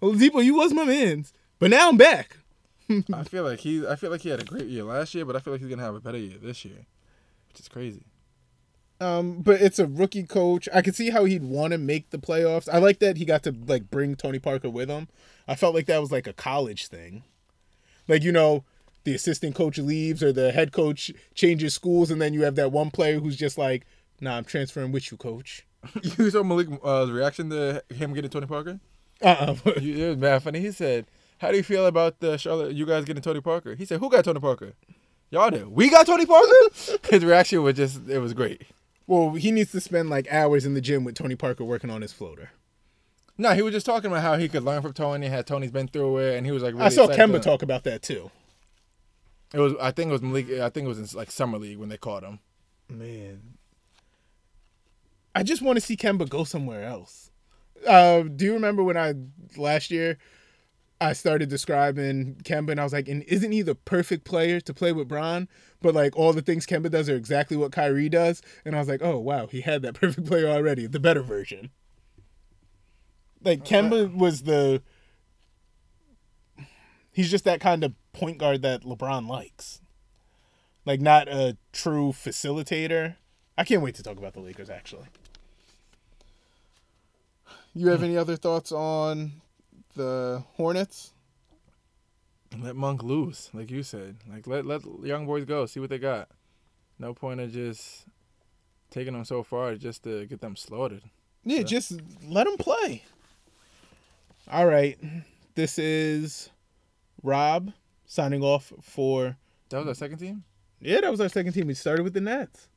Oladipo. 0.03 0.45
You 0.45 0.57
was 0.57 0.75
my 0.75 0.85
man's, 0.85 1.33
but 1.59 1.71
now 1.71 1.89
I'm 1.89 1.97
back. 1.97 2.37
I 3.13 3.23
feel 3.25 3.45
like 3.45 3.61
he. 3.61 3.87
I 3.87 3.97
feel 3.97 4.11
like 4.11 4.23
he 4.23 4.29
had 4.29 4.43
a 4.43 4.45
great 4.45 4.67
year 4.67 4.85
last 4.85 5.15
year, 5.15 5.25
but 5.25 5.37
I 5.37 5.39
feel 5.39 5.55
like 5.55 5.61
he's 5.61 5.71
gonna 5.71 5.83
have 5.83 5.95
a 5.95 6.01
better 6.01 6.19
year 6.19 6.39
this 6.43 6.65
year, 6.65 6.87
which 7.49 7.61
is 7.61 7.69
crazy. 7.69 8.05
Um, 9.03 9.43
but 9.43 9.61
it's 9.61 9.81
a 9.81 9.87
rookie 9.87 10.23
coach. 10.23 10.69
I 10.73 10.81
could 10.81 10.95
see 10.95 11.11
how 11.11 11.25
he'd 11.25 11.43
want 11.43 11.73
to 11.73 11.79
make 11.79 12.11
the 12.11 12.19
playoffs. 12.19 12.69
I 12.73 12.79
like 12.79 13.01
that 13.01 13.17
he 13.17 13.25
got 13.25 13.43
to 13.43 13.55
like 13.67 13.91
bring 13.91 14.15
Tony 14.15 14.39
Parker 14.39 14.71
with 14.71 14.89
him. 14.89 15.09
I 15.49 15.57
felt 15.57 15.75
like 15.75 15.87
that 15.87 16.01
was 16.01 16.13
like 16.13 16.29
a 16.29 16.33
college 16.33 16.87
thing. 16.87 17.25
Like, 18.07 18.23
you 18.23 18.31
know, 18.31 18.65
the 19.05 19.15
assistant 19.15 19.55
coach 19.55 19.79
leaves 19.79 20.23
or 20.23 20.33
the 20.33 20.53
head 20.53 20.73
coach 20.73 21.11
changes 21.35 21.75
schools 21.75 22.11
and 22.11 22.21
then 22.21 22.33
you 22.35 22.43
have 22.43 22.55
that 22.57 22.73
one 22.73 22.91
player 22.91 23.19
who's 23.21 23.37
just 23.37 23.59
like, 23.59 23.87
"Nah, 24.21 24.37
I'm 24.37 24.45
transferring 24.45 24.93
with 24.93 25.11
you, 25.11 25.17
coach." 25.17 25.67
you 26.19 26.31
saw 26.31 26.43
Malik 26.43 26.69
uh, 26.85 27.07
reaction 27.11 27.51
to 27.51 27.83
him 27.93 28.13
getting 28.13 28.31
Tony 28.31 28.47
Parker. 28.47 28.79
Uh-uh. 29.21 29.57
It 29.77 30.09
was 30.09 30.17
mad 30.17 30.43
funny. 30.43 30.61
He 30.61 30.71
said, 30.73 31.07
"How 31.39 31.51
do 31.51 31.57
you 31.57 31.63
feel 31.63 31.87
about 31.87 32.21
the 32.21 32.37
Charlotte? 32.37 32.75
You 32.75 32.87
guys 32.87 33.05
getting 33.05 33.23
Tony 33.23 33.41
Parker?" 33.41 33.75
He 33.75 33.85
said, 33.85 33.99
"Who 34.01 34.09
got 34.11 34.25
Tony 34.25 34.41
Parker? 34.41 34.75
Y'all 35.31 35.51
did. 35.51 35.69
We 35.69 35.91
got 35.91 36.07
Tony 36.07 36.27
Parker." 36.27 36.55
His 37.11 37.25
reaction 37.25 37.63
was 37.63 37.75
just. 37.75 38.09
It 38.09 38.19
was 38.19 38.33
great. 38.35 38.63
well, 39.07 39.33
he 39.35 39.51
needs 39.51 39.73
to 39.73 39.81
spend 39.81 40.09
like 40.11 40.31
hours 40.33 40.65
in 40.65 40.75
the 40.75 40.81
gym 40.81 41.03
with 41.05 41.15
Tony 41.17 41.35
Parker 41.35 41.65
working 41.65 41.91
on 41.91 42.03
his 42.03 42.13
floater. 42.13 42.51
No, 43.39 43.55
he 43.55 43.63
was 43.63 43.73
just 43.73 43.87
talking 43.87 44.11
about 44.11 44.23
how 44.23 44.37
he 44.37 44.49
could 44.49 44.63
learn 44.63 44.83
from 44.83 44.93
Tony. 44.93 45.27
Had 45.27 45.47
Tony's 45.47 45.71
been 45.73 45.89
through 45.89 46.19
it, 46.19 46.37
and 46.37 46.47
he 46.47 46.53
was 46.53 46.63
like, 46.63 46.75
really 46.75 46.85
I 46.85 46.91
saw 46.91 47.09
Kemba 47.09 47.33
to- 47.35 47.41
talk 47.41 47.63
about 47.63 47.83
that 47.85 48.03
too. 48.03 48.31
It 49.55 49.59
was. 49.59 49.75
I 49.81 49.91
think 49.91 50.09
it 50.09 50.13
was 50.13 50.23
Malik. 50.23 50.51
I 50.51 50.71
think 50.71 50.87
it 50.87 50.89
was 50.89 50.99
in 50.99 51.19
like 51.19 51.31
summer 51.31 51.59
league 51.59 51.79
when 51.79 51.89
they 51.89 51.99
caught 51.99 52.23
him. 52.23 52.41
Man. 52.89 53.55
I 55.35 55.43
just 55.43 55.63
want 55.63 55.77
to 55.77 55.81
see 55.81 55.97
Kemba 55.97 56.29
go 56.29 56.45
somewhere 56.45 56.85
else. 56.85 57.31
Uh, 57.87 58.23
do 58.23 58.45
you 58.45 58.53
remember 58.53 58.83
when 58.83 58.97
I 58.97 59.15
last 59.57 59.91
year 59.91 60.19
I 61.01 61.15
started 61.15 61.49
describing 61.49 62.37
Kemba 62.45 62.71
and 62.71 62.81
I 62.81 62.85
was 62.85 62.93
like, 62.93 63.09
and 63.09 63.23
isn't 63.25 63.51
he 63.51 63.63
the 63.63 63.75
perfect 63.75 64.25
player 64.25 64.61
to 64.61 64.75
play 64.75 64.93
with 64.93 65.09
Bron? 65.09 65.49
But 65.81 65.95
like 65.95 66.17
all 66.17 66.33
the 66.33 66.43
things 66.43 66.67
Kemba 66.67 66.91
does 66.91 67.09
are 67.09 67.17
exactly 67.17 67.57
what 67.57 67.73
Kyrie 67.73 68.09
does. 68.09 68.43
And 68.65 68.77
I 68.77 68.79
was 68.79 68.89
like, 68.89 69.03
oh 69.03 69.19
wow, 69.19 69.47
he 69.47 69.63
had 69.63 69.83
that 69.83 69.95
perfect 70.01 70.27
player 70.27 70.49
already, 70.49 70.87
the 70.87 71.01
better 71.01 71.23
version. 71.23 71.71
Like 73.43 73.65
Kemba 73.65 74.15
was 74.15 74.43
the 74.43 74.83
he's 77.11 77.31
just 77.31 77.45
that 77.45 77.61
kind 77.61 77.83
of 77.83 77.95
point 78.13 78.39
guard 78.39 78.63
that 78.63 78.83
LeBron 78.83 79.29
likes. 79.29 79.81
Like 80.85 81.01
not 81.01 81.29
a 81.29 81.57
true 81.73 82.13
facilitator. 82.13 83.17
I 83.57 83.65
can't 83.65 83.83
wait 83.83 83.95
to 83.97 84.03
talk 84.03 84.19
about 84.19 84.33
the 84.35 84.41
Lakers 84.41 84.71
actually. 84.71 85.07
You 87.75 87.89
have 87.89 88.03
any 88.03 88.17
other 88.17 88.37
thoughts 88.37 88.71
on 88.73 89.33
the 89.95 90.43
Hornets? 90.55 91.13
Let 92.59 92.77
Monk 92.77 93.03
loose, 93.03 93.49
like 93.55 93.71
you 93.71 93.83
said. 93.83 94.17
Like 94.31 94.47
let 94.47 94.67
let 94.67 94.83
young 95.03 95.25
boys 95.27 95.45
go, 95.47 95.65
see 95.67 95.81
what 95.81 95.89
they 95.89 95.99
got. 95.99 96.29
No 96.99 97.15
point 97.15 97.41
of 97.41 97.51
just 97.53 98.05
taking 98.91 99.15
them 99.15 99.25
so 99.25 99.43
far 99.43 99.75
just 99.77 100.05
to 100.05 100.27
get 100.27 100.41
them 100.41 100.55
slaughtered. 100.57 101.03
Yeah, 101.45 101.59
Yeah. 101.59 101.63
just 101.65 101.93
let 102.27 102.45
them 102.45 102.57
play. 102.59 103.05
All 104.51 104.67
right. 104.67 104.99
This 105.55 105.79
is 105.79 106.51
Rob 107.23 107.73
signing 108.13 108.43
off 108.43 108.73
for 108.83 109.39
That 109.71 109.79
was 109.79 109.89
our 109.89 109.95
second 109.95 110.19
team. 110.19 110.45
Yeah, 110.81 111.01
that 111.01 111.11
was 111.11 111.21
our 111.21 111.31
second 111.31 111.53
team. 111.53 111.67
We 111.67 111.75
started 111.75 112.03
with 112.03 112.13
the 112.13 112.21
Nets. 112.21 112.69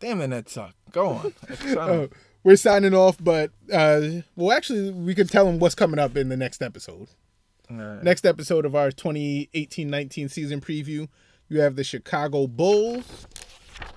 Damn, 0.00 0.18
the 0.18 0.28
Nets 0.28 0.52
suck. 0.52 0.74
Go 0.90 1.08
on. 1.08 1.34
Oh, 1.76 2.08
we're 2.44 2.56
signing 2.56 2.92
off, 2.92 3.16
but 3.22 3.52
uh 3.72 4.00
well 4.36 4.52
actually 4.54 4.90
we 4.90 5.14
could 5.14 5.30
tell 5.30 5.46
them 5.46 5.58
what's 5.58 5.74
coming 5.74 5.98
up 5.98 6.16
in 6.16 6.28
the 6.28 6.36
next 6.36 6.60
episode. 6.60 7.08
Right. 7.70 8.02
Next 8.02 8.26
episode 8.26 8.66
of 8.66 8.74
our 8.74 8.90
2018-19 8.90 10.30
season 10.30 10.60
preview, 10.60 11.08
you 11.48 11.60
have 11.60 11.76
the 11.76 11.84
Chicago 11.84 12.46
Bulls 12.46 13.26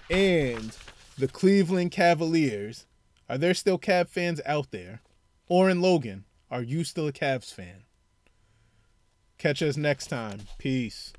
and 0.10 0.78
the 1.18 1.28
Cleveland 1.28 1.92
Cavaliers. 1.92 2.86
Are 3.28 3.38
there 3.38 3.54
still 3.54 3.80
Cav 3.80 4.08
fans 4.08 4.40
out 4.46 4.72
there? 4.72 5.02
Or 5.48 5.70
in 5.70 5.82
Logan, 5.82 6.26
are 6.50 6.62
you 6.62 6.84
still 6.84 7.08
a 7.08 7.12
Cavs 7.12 7.54
fan? 7.54 7.85
Catch 9.46 9.62
us 9.62 9.78
next 9.78 10.08
time. 10.08 10.40
Peace. 10.58 11.14